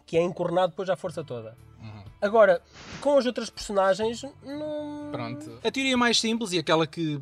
que 0.06 0.16
é 0.16 0.22
encornado 0.22 0.68
depois 0.70 0.88
à 0.88 0.96
força 0.96 1.24
toda. 1.24 1.56
Uhum. 1.82 2.04
Agora, 2.22 2.62
com 3.00 3.18
as 3.18 3.26
outras 3.26 3.50
personagens, 3.50 4.22
não. 4.44 5.08
Pronto. 5.10 5.58
A 5.64 5.70
teoria 5.72 5.96
mais 5.96 6.20
simples 6.20 6.52
e 6.52 6.58
aquela 6.58 6.86
que 6.86 7.20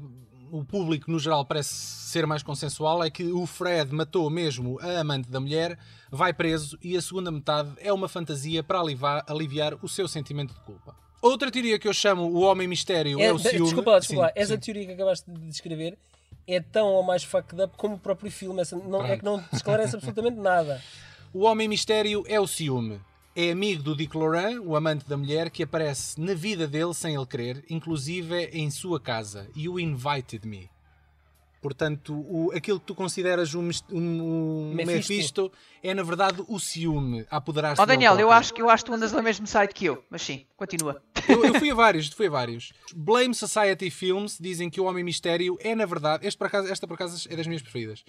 o 0.52 0.64
público 0.64 1.10
no 1.10 1.18
geral 1.18 1.44
parece 1.44 1.72
ser 1.74 2.26
mais 2.26 2.42
consensual 2.42 3.02
é 3.02 3.10
que 3.10 3.24
o 3.24 3.46
Fred 3.46 3.92
matou 3.94 4.28
mesmo 4.30 4.78
a 4.80 5.00
amante 5.00 5.28
da 5.28 5.40
mulher, 5.40 5.78
vai 6.10 6.32
preso 6.32 6.78
e 6.82 6.96
a 6.96 7.02
segunda 7.02 7.30
metade 7.30 7.70
é 7.78 7.92
uma 7.92 8.08
fantasia 8.08 8.62
para 8.62 8.80
alivar- 8.80 9.24
aliviar 9.28 9.74
o 9.82 9.88
seu 9.88 10.06
sentimento 10.08 10.54
de 10.54 10.60
culpa. 10.60 10.94
Outra 11.20 11.50
teoria 11.50 11.78
que 11.78 11.88
eu 11.88 11.92
chamo 11.92 12.22
o 12.24 12.40
homem 12.42 12.68
mistério 12.68 13.18
é, 13.20 13.24
É, 13.24 13.32
o 13.32 13.38
ciúme. 13.38 13.64
desculpa 13.64 13.90
lá, 13.92 13.98
desculpa 13.98 14.22
lá. 14.22 14.28
Sim, 14.28 14.34
Essa 14.36 14.54
sim. 14.54 14.60
teoria 14.60 14.86
que 14.86 14.92
acabaste 14.92 15.30
de 15.30 15.40
descrever 15.48 15.98
é 16.46 16.60
tão 16.60 16.86
ou 16.86 17.02
mais 17.02 17.24
fucked 17.24 17.60
up 17.60 17.74
como 17.76 17.96
o 17.96 17.98
próprio 17.98 18.30
filme. 18.30 18.60
Essa 18.60 18.76
não, 18.76 19.04
é 19.04 19.16
que 19.18 19.24
não 19.24 19.42
esclarece 19.52 19.96
absolutamente 19.96 20.38
nada. 20.38 20.80
O 21.30 21.40
homem 21.44 21.68
mistério 21.68 22.24
é 22.26 22.40
o 22.40 22.46
ciúme. 22.46 22.98
É 23.40 23.52
amigo 23.52 23.84
do 23.84 23.94
Dick 23.94 24.16
Laurent, 24.16 24.58
o 24.64 24.74
amante 24.74 25.08
da 25.08 25.16
mulher, 25.16 25.48
que 25.48 25.62
aparece 25.62 26.20
na 26.20 26.34
vida 26.34 26.66
dele 26.66 26.92
sem 26.92 27.14
ele 27.14 27.24
querer, 27.24 27.64
inclusive 27.70 28.46
em 28.52 28.68
sua 28.68 28.98
casa. 28.98 29.48
You 29.54 29.78
invited 29.78 30.44
me. 30.44 30.68
Portanto, 31.62 32.14
o, 32.14 32.50
aquilo 32.52 32.80
que 32.80 32.86
tu 32.86 32.96
consideras 32.96 33.54
um, 33.54 33.70
um, 33.92 34.72
Mephisto. 34.74 35.52
É, 35.80 35.94
na 35.94 36.02
verdade, 36.02 36.42
o 36.48 36.58
ciúme 36.58 37.24
a 37.30 37.36
apoderar-se 37.36 37.80
Ó 37.80 37.86
Daniel, 37.86 38.18
eu 38.18 38.32
acho, 38.32 38.52
que- 38.52 38.60
eu 38.60 38.68
acho 38.68 38.84
que 38.84 38.90
tu 38.90 38.94
andas 38.96 39.12
no 39.12 39.22
mesmo 39.22 39.46
site 39.46 39.72
que 39.72 39.84
eu, 39.84 40.04
mas 40.10 40.22
sim, 40.22 40.44
continua. 40.56 41.00
Eu, 41.28 41.44
eu 41.44 41.54
fui 41.54 41.70
a 41.70 41.74
vários, 41.76 42.08
fui 42.08 42.26
a 42.26 42.30
vários. 42.30 42.72
Blame 42.92 43.36
Society 43.36 43.88
Films 43.88 44.36
dizem 44.40 44.68
que 44.68 44.80
o 44.80 44.84
Homem 44.84 45.04
Mistério 45.04 45.56
é, 45.60 45.76
na 45.76 45.86
verdade, 45.86 46.26
este 46.26 46.36
por 46.36 46.48
acaso, 46.48 46.66
esta 46.72 46.88
por 46.88 46.94
acaso 46.94 47.28
é 47.30 47.36
das 47.36 47.46
minhas 47.46 47.62
preferidas. 47.62 48.04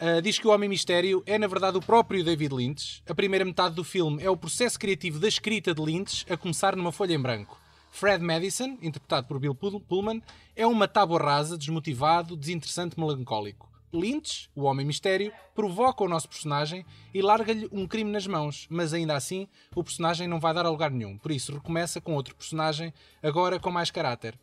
Uh, 0.00 0.22
diz 0.22 0.38
que 0.38 0.46
o 0.48 0.50
Homem 0.50 0.66
Mistério 0.68 1.22
é, 1.26 1.36
na 1.36 1.46
verdade, 1.46 1.76
o 1.76 1.80
próprio 1.82 2.24
David 2.24 2.54
Lynch. 2.54 3.02
A 3.06 3.14
primeira 3.14 3.44
metade 3.44 3.74
do 3.74 3.84
filme 3.84 4.22
é 4.22 4.30
o 4.30 4.36
processo 4.36 4.78
criativo 4.78 5.18
da 5.18 5.28
escrita 5.28 5.74
de 5.74 5.82
Lynch, 5.82 6.24
a 6.32 6.38
começar 6.38 6.74
numa 6.74 6.90
folha 6.90 7.12
em 7.12 7.20
branco. 7.20 7.60
Fred 7.90 8.24
Madison, 8.24 8.78
interpretado 8.80 9.26
por 9.26 9.38
Bill 9.38 9.54
Pull- 9.54 9.80
Pullman, 9.80 10.22
é 10.56 10.66
uma 10.66 10.88
tábua 10.88 11.20
rasa, 11.20 11.58
desmotivado, 11.58 12.34
desinteressante, 12.34 12.98
melancólico. 12.98 13.68
Lynch, 13.92 14.48
o 14.54 14.62
Homem 14.62 14.86
Mistério, 14.86 15.32
provoca 15.54 16.02
o 16.04 16.08
nosso 16.08 16.28
personagem 16.28 16.86
e 17.12 17.20
larga-lhe 17.20 17.68
um 17.72 17.86
crime 17.86 18.10
nas 18.10 18.26
mãos, 18.26 18.66
mas 18.70 18.94
ainda 18.94 19.14
assim 19.16 19.48
o 19.74 19.82
personagem 19.84 20.28
não 20.28 20.40
vai 20.40 20.54
dar 20.54 20.64
a 20.64 20.70
lugar 20.70 20.90
nenhum. 20.92 21.18
Por 21.18 21.32
isso 21.32 21.52
recomeça 21.52 22.00
com 22.00 22.14
outro 22.14 22.34
personagem, 22.36 22.94
agora 23.22 23.58
com 23.60 23.70
mais 23.70 23.90
caráter. 23.90 24.38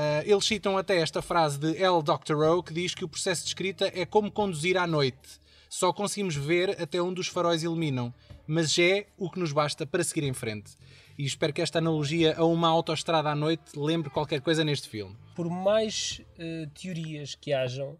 Ah, 0.00 0.22
eles 0.24 0.44
citam 0.44 0.76
até 0.78 0.98
esta 0.98 1.20
frase 1.20 1.58
de 1.58 1.76
L. 1.82 2.00
Dr. 2.02 2.36
O, 2.56 2.62
que 2.62 2.72
diz 2.72 2.94
que 2.94 3.04
o 3.04 3.08
processo 3.08 3.42
de 3.42 3.48
escrita 3.48 3.90
é 3.92 4.06
como 4.06 4.30
conduzir 4.30 4.76
à 4.76 4.86
noite. 4.86 5.40
Só 5.68 5.92
conseguimos 5.92 6.36
ver 6.36 6.80
até 6.80 7.02
onde 7.02 7.20
os 7.20 7.26
faróis 7.26 7.64
iluminam, 7.64 8.14
mas 8.46 8.78
é 8.78 9.06
o 9.18 9.28
que 9.28 9.40
nos 9.40 9.50
basta 9.52 9.84
para 9.84 10.04
seguir 10.04 10.24
em 10.26 10.32
frente. 10.32 10.70
E 11.18 11.24
espero 11.26 11.52
que 11.52 11.60
esta 11.60 11.78
analogia 11.78 12.36
a 12.38 12.44
uma 12.44 12.68
autoestrada 12.68 13.28
à 13.28 13.34
noite 13.34 13.76
lembre 13.76 14.08
qualquer 14.08 14.40
coisa 14.40 14.62
neste 14.64 14.88
filme. 14.88 15.16
Por 15.34 15.50
mais 15.50 16.20
eh, 16.38 16.68
teorias 16.80 17.34
que 17.34 17.52
hajam, 17.52 17.98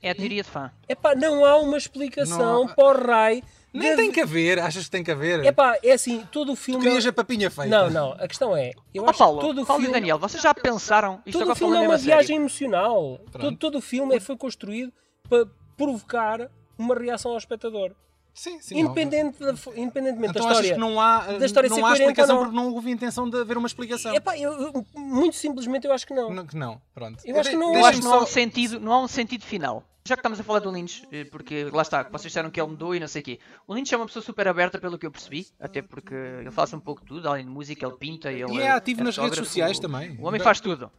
É 0.00 0.10
a 0.10 0.14
teoria 0.14 0.44
de 0.44 0.48
fã. 0.48 0.70
epá, 0.88 1.12
não 1.16 1.44
há 1.44 1.56
uma 1.58 1.76
explicação 1.76 2.38
Não 2.38 2.68
há- 2.68 2.74
para 2.74 2.84
o 2.84 3.06
raio. 3.06 3.42
Nem 3.72 3.90
de- 3.90 3.96
tem 3.96 4.12
que 4.12 4.20
haver, 4.20 4.58
achas 4.58 4.84
que 4.84 4.90
tem 4.90 5.02
que 5.02 5.10
haver? 5.10 5.44
Epá, 5.44 5.78
é 5.82 5.92
assim, 5.92 6.26
todo 6.30 6.52
o 6.52 6.54
tu 6.54 6.60
filme. 6.60 6.82
querias 6.84 7.06
a 7.06 7.12
papinha 7.12 7.50
feita. 7.50 7.70
Não, 7.70 7.88
não, 7.90 8.12
a 8.12 8.28
questão 8.28 8.54
é. 8.56 8.72
Eu 8.92 9.04
Ó 9.04 9.08
acho 9.10 9.18
Paulo, 9.18 9.40
que 9.40 9.46
todo 9.46 9.62
o 9.62 9.66
Paulo 9.66 9.82
e 9.82 9.86
filme. 9.86 10.00
Daniel, 10.00 10.18
vocês 10.18 10.42
já 10.42 10.52
pensaram, 10.54 11.20
isto 11.24 11.38
Todo 11.38 11.52
o 11.52 11.54
filme 11.54 11.76
é 11.76 11.80
uma 11.80 11.96
viagem 11.96 12.36
emocional. 12.36 13.18
Todo, 13.32 13.56
todo 13.56 13.78
o 13.78 13.80
filme 13.80 14.16
é- 14.16 14.20
foi 14.20 14.36
construído 14.36 14.92
para 15.28 15.46
provocar 15.76 16.50
uma 16.78 16.94
reação 16.94 17.32
ao 17.32 17.38
espectador. 17.38 17.92
Sim, 18.34 18.60
sim. 18.62 18.78
Independente 18.78 19.38
da, 19.40 19.52
independentemente 19.76 20.30
Então 20.30 20.46
da 20.46 20.52
achas 20.52 20.64
história. 20.64 20.72
que 20.74 20.80
não 20.80 20.98
há, 20.98 21.18
da 21.38 21.44
história 21.44 21.68
não 21.68 21.76
ser 21.76 21.84
há 21.84 21.92
explicação 21.92 22.36
não? 22.36 22.42
porque 22.44 22.56
não 22.56 22.72
houve 22.72 22.90
intenção 22.90 23.28
de 23.28 23.38
haver 23.38 23.58
uma 23.58 23.66
explicação? 23.66 24.14
Epá, 24.14 24.38
eu, 24.38 24.52
eu- 24.52 24.86
muito 24.94 25.36
simplesmente 25.36 25.86
eu 25.86 25.92
acho 25.92 26.06
que 26.06 26.14
não. 26.14 26.30
Não, 26.32 26.46
que 26.46 26.56
não, 26.56 26.80
pronto. 26.94 27.22
Eu 27.26 27.38
acho 27.38 27.50
que 27.50 27.56
não- 27.56 27.74
Eu 27.74 27.84
acho 27.84 27.98
que 28.00 28.04
não 28.04 28.14
há, 28.14 28.22
um 28.22 28.26
sentido, 28.26 28.80
não 28.80 28.92
há 28.92 29.02
um 29.02 29.08
sentido 29.08 29.44
final. 29.44 29.84
Já 30.04 30.16
que 30.16 30.20
estamos 30.20 30.40
a 30.40 30.42
falar 30.42 30.58
do 30.58 30.70
Lynch, 30.70 31.06
eh, 31.12 31.24
porque 31.24 31.64
lá 31.72 31.82
está, 31.82 32.02
vocês 32.02 32.24
disseram 32.24 32.50
que 32.50 32.60
ele 32.60 32.68
mudou 32.70 32.92
e 32.92 32.98
não 32.98 33.06
sei 33.06 33.22
o 33.22 33.24
quê. 33.24 33.38
O 33.68 33.74
Lynch 33.74 33.94
é 33.94 33.96
uma 33.96 34.06
pessoa 34.06 34.22
super 34.22 34.48
aberta, 34.48 34.78
pelo 34.78 34.98
que 34.98 35.06
eu 35.06 35.12
percebi, 35.12 35.46
até 35.60 35.80
porque 35.80 36.14
ele 36.14 36.50
faz 36.50 36.72
um 36.72 36.80
pouco 36.80 37.02
de 37.02 37.06
tudo, 37.06 37.28
além 37.28 37.44
de 37.44 37.50
música, 37.50 37.86
ele 37.86 37.96
pinta, 37.96 38.32
ele 38.32 38.52
E 38.52 38.60
é 38.60 38.70
ativo 38.72 39.04
nas 39.04 39.16
redes 39.16 39.38
sociais 39.38 39.78
também. 39.78 40.16
O 40.18 40.26
homem 40.26 40.40
faz 40.40 40.60
tudo. 40.60 40.90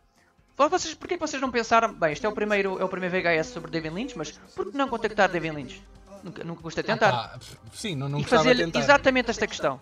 Vocês, 0.55 0.93
porquê 0.93 1.15
que 1.15 1.19
vocês 1.19 1.41
não 1.41 1.51
pensaram, 1.51 1.93
bem, 1.93 2.13
este 2.13 2.25
é 2.25 2.29
o 2.29 2.31
primeiro, 2.31 2.79
é 2.79 2.83
o 2.83 2.87
primeiro 2.87 3.13
VHS 3.13 3.47
sobre 3.47 3.71
David 3.71 3.93
Lynch, 3.93 4.17
mas 4.17 4.31
por 4.55 4.71
que 4.71 4.77
não 4.77 4.87
contactar 4.87 5.29
David 5.29 5.55
Lynch? 5.55 5.83
Nunca, 6.23 6.43
nunca 6.43 6.61
gostei 6.61 6.83
de 6.83 6.87
tentar. 6.87 7.13
Ah, 7.13 7.39
sim, 7.73 7.95
não, 7.95 8.07
não 8.07 8.19
e 8.19 8.23
fazer-lhe 8.23 8.63
tentar. 8.63 8.79
exatamente 8.79 9.29
esta 9.29 9.45
questão. 9.45 9.79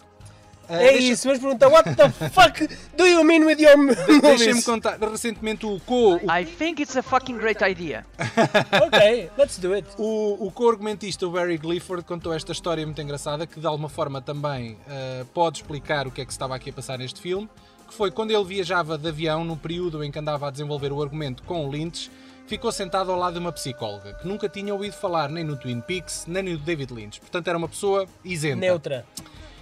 Ah, 0.74 0.82
É 0.82 0.92
deixa- 0.94 1.12
isso, 1.14 1.28
mas 1.28 1.38
pergunta, 1.40 1.68
what 1.68 1.96
the 1.96 2.10
fuck 2.30 2.68
do 2.96 3.06
you 3.06 3.24
mean 3.26 3.44
with 3.46 3.60
your 3.60 3.76
Deixem-me 4.22 4.22
movies? 4.54 4.66
contar. 4.66 4.98
Recentemente 5.00 5.66
o 5.66 5.80
co, 5.86 6.16
o, 6.16 6.32
I 6.32 6.46
think 6.46 6.82
it's 6.82 6.96
a 6.96 7.04
fucking 7.04 7.38
great 7.38 7.62
idea. 7.62 8.06
ok, 8.86 9.30
let's 9.38 9.58
do 9.58 9.74
it. 9.74 9.88
o, 9.98 10.38
o 10.48 10.52
co-argumentista 10.52 11.28
Barry 11.28 11.58
Clifford 11.58 12.04
contou 12.06 12.34
esta 12.34 12.52
história 12.52 12.86
muito 12.86 13.02
engraçada 13.02 13.46
que 13.46 13.60
de 13.60 13.68
alguma 13.68 13.90
forma 13.90 14.22
também 14.22 14.78
ah, 14.88 15.26
pode 15.34 15.58
explicar 15.58 16.08
o 16.08 16.12
que 16.12 16.22
é 16.22 16.26
que 16.26 16.32
se 16.32 16.36
estava 16.36 16.56
aqui 16.56 16.70
a 16.70 16.74
passar 16.74 16.98
neste 16.98 17.20
filme. 17.22 17.50
Que 17.88 17.94
foi 17.94 18.10
quando 18.10 18.32
ele 18.32 18.44
viajava 18.46 18.98
de 18.98 19.10
avião, 19.10 19.44
no 19.44 19.58
período 19.58 20.02
em 20.02 20.10
que 20.10 20.18
andava 20.18 20.48
a 20.48 20.52
desenvolver 20.52 20.94
o 20.94 21.02
argumento 21.02 21.44
com 21.44 21.68
o 21.68 21.70
Lynch, 21.70 22.10
ficou 22.48 22.72
sentado 22.72 23.12
ao 23.12 23.18
lado 23.20 23.34
de 23.34 23.40
uma 23.40 23.52
psicóloga 23.52 24.14
que 24.14 24.26
nunca 24.26 24.48
tinha 24.48 24.74
ouvido 24.74 24.94
falar 24.94 25.28
nem 25.30 25.44
no 25.44 25.58
Twin 25.58 25.82
Peaks 25.82 26.24
nem 26.26 26.42
no 26.42 26.58
David 26.58 26.94
Lynch. 26.94 27.20
Portanto, 27.20 27.50
era 27.50 27.58
uma 27.58 27.68
pessoa 27.68 28.06
isenta. 28.24 28.56
Neutra. 28.62 29.06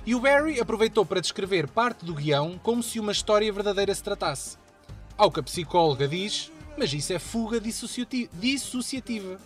E 0.10 0.16
o 0.16 0.20
Barry 0.20 0.60
aproveitou 0.60 1.06
para 1.06 1.22
descrever 1.22 1.68
parte 1.68 2.04
do 2.04 2.16
guião 2.16 2.60
como 2.64 2.82
se 2.82 3.00
uma 3.00 3.12
história 3.12 3.54
verdadeira 3.54 3.94
se 3.94 4.02
tratasse. 4.02 4.58
Ao 5.16 5.30
que 5.30 5.40
a 5.40 5.44
psicóloga 5.44 6.08
diz, 6.08 6.52
mas 6.76 6.92
isso 6.92 7.14
é 7.14 7.20
fuga 7.20 7.62
dissociati- 7.62 8.28
dissociativa, 8.34 9.38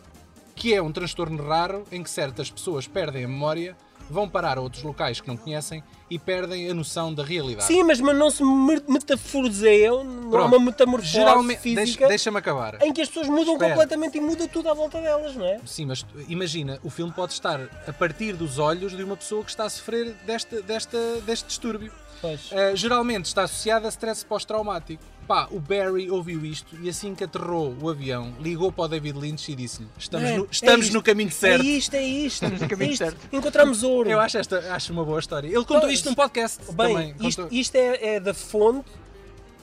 que 0.55 0.73
é 0.73 0.81
um 0.81 0.89
transtorno 0.89 1.45
raro 1.45 1.83
em 1.91 2.01
que 2.01 2.09
certas 2.09 2.49
pessoas 2.49 2.87
perdem 2.87 3.25
a 3.25 3.27
memória, 3.27 3.75
vão 4.09 4.27
parar 4.29 4.57
a 4.57 4.61
outros 4.61 4.83
locais 4.83 5.19
que 5.21 5.27
não 5.27 5.35
conhecem 5.37 5.83
e 6.09 6.19
perdem 6.19 6.69
a 6.69 6.73
noção 6.73 7.13
da 7.13 7.23
realidade. 7.23 7.65
Sim, 7.65 7.83
mas, 7.83 7.99
mas 7.99 8.15
não 8.17 8.29
se 8.29 8.43
metaforizeiam, 8.87 10.03
não 10.03 10.37
há 10.39 10.45
uma 10.45 10.59
metamorfose 10.59 11.11
Geralmente, 11.13 11.59
física 11.61 11.83
deixa- 11.85 12.07
deixa-me 12.07 12.37
acabar. 12.37 12.81
em 12.81 12.91
que 12.93 13.01
as 13.01 13.07
pessoas 13.07 13.27
mudam 13.27 13.53
Espera. 13.53 13.71
completamente 13.71 14.17
e 14.17 14.21
muda 14.21 14.47
tudo 14.47 14.69
à 14.69 14.73
volta 14.73 14.99
delas, 15.01 15.35
não 15.35 15.45
é? 15.45 15.59
Sim, 15.65 15.85
mas 15.85 16.05
imagina, 16.27 16.79
o 16.83 16.89
filme 16.89 17.11
pode 17.11 17.33
estar 17.33 17.59
a 17.87 17.93
partir 17.93 18.33
dos 18.33 18.59
olhos 18.59 18.95
de 18.95 19.03
uma 19.03 19.17
pessoa 19.17 19.43
que 19.43 19.49
está 19.49 19.65
a 19.65 19.69
sofrer 19.69 20.13
desta, 20.25 20.61
desta, 20.61 20.97
deste 21.21 21.47
distúrbio. 21.47 21.91
Uh, 22.27 22.75
geralmente 22.75 23.25
está 23.25 23.43
associada 23.43 23.87
a 23.87 23.89
stress 23.89 24.25
pós-traumático. 24.25 25.03
Pá, 25.27 25.47
o 25.51 25.59
Barry 25.59 26.11
ouviu 26.11 26.45
isto 26.45 26.75
e 26.81 26.89
assim 26.89 27.15
que 27.15 27.23
aterrou 27.23 27.73
o 27.81 27.89
avião, 27.89 28.33
ligou 28.41 28.71
para 28.73 28.83
o 28.83 28.87
David 28.89 29.17
Lynch 29.17 29.49
e 29.51 29.55
disse-lhe: 29.55 29.87
Estamos, 29.97 30.29
É, 30.29 30.37
no, 30.37 30.43
é 30.43 30.47
estamos 30.51 30.85
isto, 30.87 30.93
no 30.93 31.01
caminho 31.01 31.31
certo. 31.31 31.61
É 31.63 31.65
isto, 31.65 31.93
é 31.95 32.03
isto. 32.03 32.49
no 32.49 32.67
caminho 32.67 32.89
é 32.89 32.93
isto. 32.93 33.03
certo. 33.05 33.19
Encontramos 33.31 33.83
ouro. 33.83 34.09
Eu 34.09 34.19
acho, 34.19 34.37
esta, 34.37 34.57
acho 34.75 34.91
uma 34.91 35.05
boa 35.05 35.19
história. 35.19 35.47
Ele 35.47 35.63
contou 35.65 35.89
isto 35.89 36.09
num 36.09 36.15
podcast 36.15 36.59
Bem, 36.73 36.87
também. 37.13 37.15
isto, 37.27 37.41
Contou- 37.43 37.57
isto 37.57 37.75
é, 37.75 38.15
é 38.15 38.19
da 38.19 38.33
fonte 38.33 38.89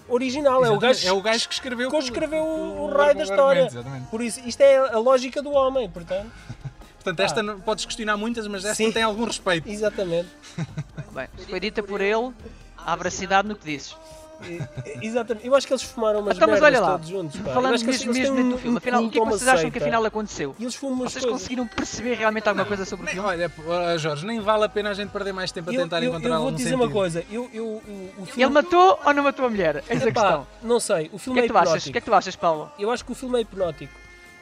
original. 0.09 0.65
É 0.65 0.71
o, 0.71 0.79
gajo, 0.79 1.07
é 1.07 1.13
o 1.13 1.21
gajo 1.21 1.47
que 1.49 1.55
escreveu, 1.55 1.91
que 1.91 1.97
escreveu 1.99 2.43
o, 2.43 2.47
o 2.47 2.85
o 2.85 2.97
raio 2.97 3.15
da 3.17 3.23
história. 3.23 3.67
exatamente. 3.67 4.07
Por 4.09 4.23
isso, 4.23 4.41
isto 4.47 4.61
é 4.63 4.79
a 4.79 4.99
lógica 4.99 5.43
do 5.43 5.51
homem, 5.51 5.89
portanto. 5.91 6.31
Portanto, 7.03 7.21
esta 7.21 7.43
não- 7.43 7.59
podes 7.59 7.87
questionar 7.87 8.19
muitas, 8.19 8.47
mas 8.47 8.63
esta 8.63 8.75
Sim. 8.75 8.93
tem 8.93 9.03
algum 9.03 9.25
respeito. 9.25 9.67
Exatamente. 9.67 10.29
Bem, 11.21 11.47
foi 11.49 11.61
dita 11.61 11.83
por 11.83 12.01
ele, 12.01 12.33
há 12.77 12.97
veracidade 12.97 13.47
no 13.49 13.55
que 13.57 13.65
dizes. 13.65 13.97
E- 14.43 15.07
Exatamente. 15.07 15.47
Eu 15.47 15.55
acho 15.55 15.67
que 15.67 15.73
eles 15.75 15.83
fumaram 15.83 16.21
umas 16.21 16.35
Então, 16.35 16.49
mas 16.49 16.63
olha 16.63 16.81
lá, 16.81 16.93
todos 16.93 17.09
juntos. 17.11 17.39
Pá. 17.41 17.51
Eu 17.51 17.55
falando 17.55 17.73
mesmo, 17.85 18.13
mesmo 18.15 18.33
um- 18.33 18.37
dentro 18.37 18.51
do 18.53 18.59
filme, 18.59 18.75
um 18.75 18.79
afinal, 18.79 19.05
o 19.05 19.11
que 19.11 19.19
é 19.19 19.21
que 19.21 19.27
a 19.27 19.31
vocês 19.31 19.49
acham 19.49 19.71
que 19.71 19.79
afinal 19.79 20.03
aconteceu? 20.07 20.57
E 20.59 20.63
eles 20.65 20.75
fumam 20.75 20.97
Vocês 21.01 21.23
coisas. 21.23 21.31
conseguiram 21.31 21.67
perceber 21.67 22.15
realmente 22.15 22.49
alguma 22.49 22.65
coisa 22.65 22.87
sobre 22.87 23.03
o 23.03 23.07
Nem- 23.07 23.15
filme? 23.17 23.29
olha, 23.69 23.99
Jorge, 23.99 24.25
nem 24.25 24.41
vale 24.41 24.65
a 24.65 24.69
pena 24.71 24.89
a 24.91 24.95
gente 24.95 25.11
perder 25.11 25.35
mais 25.35 25.53
tempo 25.53 25.69
a 25.69 25.75
Eu, 25.75 25.83
tentar 25.83 26.03
eu, 26.03 26.09
encontrar 26.09 26.29
eu 26.31 26.35
algum 26.37 26.45
vou-te 26.45 26.57
dizer 26.57 26.71
sentido. 26.71 26.85
uma 26.87 26.91
coisa. 26.91 27.23
Eu, 27.31 27.51
eu, 27.53 27.67
o, 27.67 28.13
o 28.17 28.25
filme... 28.25 28.43
Ele 28.43 28.51
matou 28.51 28.99
ou 29.05 29.13
não 29.13 29.23
matou 29.23 29.45
a 29.45 29.51
mulher? 29.51 29.85
Eis 29.91 30.03
a 30.03 30.09
Epá, 30.09 30.23
questão. 30.23 30.47
não 30.63 30.81
sei. 30.81 31.11
O 31.13 31.17
O 31.17 31.19
filme 31.19 31.39
que 31.39 31.45
é 31.45 31.47
que 31.49 31.53
tu 31.53 31.59
achas? 31.59 31.69
O 31.69 31.77
hipnótico. 31.77 31.93
que 31.93 31.99
é 31.99 32.01
que 32.01 32.07
tu 32.07 32.15
achas, 32.15 32.37
Paulo? 32.37 32.73
Eu 32.79 32.91
acho 32.91 33.05
que 33.05 33.13
o 33.13 33.15
filme 33.15 33.37
é 33.37 33.43
hipnótico. 33.43 33.93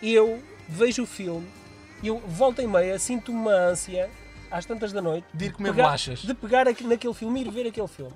Eu 0.00 0.40
vejo 0.68 1.02
o 1.02 1.06
filme 1.06 1.48
e 2.04 2.06
eu 2.06 2.22
volta 2.24 2.62
e 2.62 2.68
meia 2.68 2.96
sinto 3.00 3.32
uma 3.32 3.50
ânsia 3.52 4.08
às 4.50 4.64
tantas 4.64 4.92
da 4.92 5.00
noite 5.02 5.26
De 5.32 5.46
ir 5.46 5.52
comer 5.52 5.70
pegar- 5.70 5.84
bolachas. 5.84 6.20
de 6.20 6.34
pegar 6.34 6.64
naquele 6.64 7.14
filme 7.14 7.40
e 7.42 7.46
ir 7.46 7.50
ver 7.50 7.66
aquele 7.68 7.88
filme. 7.88 8.12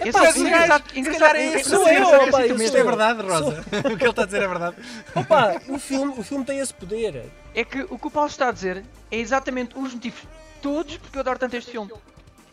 Esse 0.00 0.12
Pá, 0.12 0.26
é 0.26 0.30
esse 0.30 0.40
engraçado, 0.40 0.68
gajo, 0.82 0.94
se 0.94 1.00
engraçado, 1.00 1.20
calhar 1.32 1.36
é 1.36 1.46
esse. 1.60 1.70
Sou 1.70 1.88
eu, 1.88 2.06
opa, 2.28 2.46
esse. 2.46 2.64
Isto 2.64 2.76
é 2.76 2.84
verdade, 2.84 3.22
Rosa. 3.22 3.64
o 3.92 3.96
que 3.96 4.04
ele 4.04 4.10
está 4.10 4.22
a 4.22 4.26
dizer 4.26 4.42
é 4.42 4.48
verdade. 4.48 4.76
Opa, 5.14 5.60
o 5.68 5.78
filme, 5.78 6.14
o 6.16 6.22
filme 6.22 6.44
tem 6.44 6.58
esse 6.60 6.72
poder. 6.74 7.24
É 7.54 7.64
que 7.64 7.80
o 7.90 7.98
que 7.98 8.06
o 8.06 8.10
Paulo 8.10 8.28
está 8.28 8.48
a 8.48 8.52
dizer 8.52 8.84
é 9.10 9.16
exatamente 9.16 9.76
os 9.76 9.92
motivos 9.94 10.20
todos 10.62 10.96
porque 10.98 11.16
eu 11.18 11.20
adoro 11.20 11.38
tanto 11.38 11.56
este 11.56 11.70
filme. 11.72 11.90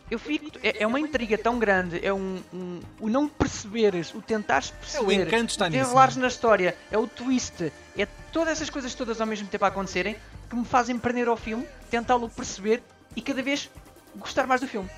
Eu 0.09 0.19
fico, 0.19 0.45
é, 0.61 0.83
é 0.83 0.87
uma 0.87 0.99
intriga 0.99 1.35
tão 1.35 1.57
grande, 1.57 1.99
é 2.05 2.13
um, 2.13 2.39
um- 2.53 2.79
o 2.99 3.09
não 3.09 3.27
perceberes, 3.27 4.13
o 4.13 4.21
tentares 4.21 4.69
perceber, 4.69 5.25
encanto 5.25 5.49
está 5.51 5.67
nisso, 5.67 5.95
na 6.19 6.27
história, 6.27 6.77
é 6.91 6.97
o 6.97 7.07
twist, 7.07 7.73
é 7.97 8.05
todas 8.31 8.51
essas 8.53 8.69
coisas 8.69 8.93
todas 8.93 9.19
ao 9.19 9.25
mesmo 9.25 9.47
tempo 9.47 9.65
a 9.65 9.69
acontecerem 9.69 10.15
que 10.47 10.55
me 10.55 10.63
fazem 10.63 10.99
prender 10.99 11.27
ao 11.27 11.35
filme, 11.35 11.65
tentá-lo 11.89 12.29
perceber 12.29 12.83
e 13.15 13.21
cada 13.21 13.41
vez 13.41 13.69
gostar 14.15 14.47
mais 14.47 14.61
do 14.61 14.67
filme. 14.67 14.89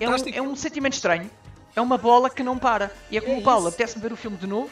É 0.00 0.08
um, 0.08 0.14
é 0.34 0.42
um 0.42 0.56
sentimento 0.56 0.94
estranho, 0.94 1.30
é 1.74 1.80
uma 1.80 1.96
bola 1.96 2.28
que 2.28 2.42
não 2.42 2.58
para. 2.58 2.92
E 3.10 3.16
é 3.16 3.20
como 3.20 3.36
É 3.36 3.38
o 3.38 3.42
Paulo, 3.42 3.68
apetece-me 3.68 4.02
ver 4.02 4.12
o 4.12 4.16
filme 4.16 4.36
de 4.36 4.46
novo. 4.46 4.70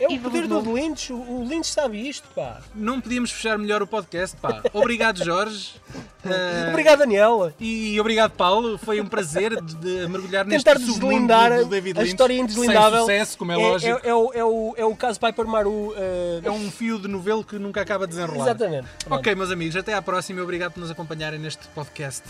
É 0.00 0.06
o 0.08 0.18
poder 0.20 0.42
de 0.42 0.48
do. 0.48 0.72
Lynch. 0.74 1.12
O 1.12 1.44
Lynch 1.48 1.68
sabe 1.72 2.08
isto, 2.08 2.26
pá. 2.34 2.60
Não 2.74 3.00
podíamos 3.00 3.30
fechar 3.30 3.58
melhor 3.58 3.82
o 3.82 3.86
podcast, 3.86 4.36
pá. 4.36 4.62
Obrigado, 4.72 5.22
Jorge. 5.24 5.74
Eh, 6.24 6.68
Obrigado, 6.70 6.98
Daniela. 7.00 7.54
E 7.60 8.00
obrigado, 8.00 8.32
Paulo. 8.32 8.78
Foi 8.78 9.00
um 9.00 9.06
prazer 9.06 9.60
de, 9.60 9.74
de 9.76 10.08
mergulhar 10.08 10.44
neste 10.46 10.64
Tentar 10.64 10.78
deslindar 10.78 11.58
do 11.58 11.66
David 11.66 11.98
a 11.98 12.02
Lynch. 12.02 12.10
história 12.12 12.34
indeslindável. 12.34 13.06
Sem 13.06 13.18
sucesso, 13.18 13.38
como 13.38 13.52
é, 13.52 13.54
É, 13.54 13.58
lógico. 13.58 14.00
é, 14.04 14.08
é 14.08 14.14
o, 14.14 14.32
é, 14.34 14.44
o, 14.44 14.74
é 14.78 14.84
o 14.84 14.96
caso 14.96 15.18
Piper 15.20 15.46
Maru. 15.46 15.94
eh, 15.96 16.40
É 16.44 16.50
um 16.50 16.70
fio 16.70 16.98
de 16.98 17.08
novelo 17.08 17.44
que 17.44 17.58
nunca 17.58 17.80
acaba 17.80 18.06
de 18.06 18.14
desenrolar. 18.14 18.44
Exatamente. 18.50 18.86
Ok, 19.08 19.34
meus 19.34 19.50
amigos, 19.50 19.76
até 19.76 19.94
à 19.94 20.02
próxima 20.02 20.40
e 20.40 20.42
obrigado 20.42 20.72
por 20.72 20.80
nos 20.80 20.90
acompanharem 20.90 21.38
neste 21.38 21.66
podcast 21.68 22.22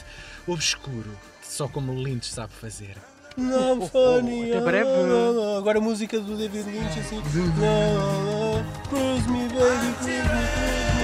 obscuro, 0.46 1.10
só 1.42 1.68
como 1.68 1.92
o 1.92 2.02
Lynch 2.02 2.26
sabe 2.30 2.52
fazer. 2.54 2.96
Não, 3.40 3.80
funny. 3.88 4.50
até 4.52 4.60
breve. 4.60 4.90
Agora 5.58 5.78
a 5.78 5.80
música 5.80 6.20
do 6.20 6.36
David 6.36 6.64
Lynch 6.70 6.98
assim. 7.00 7.20
Cruise 8.88 9.28
me, 9.28 9.48
baby, 9.48 9.94
cruise 9.98 10.22
me, 10.22 10.99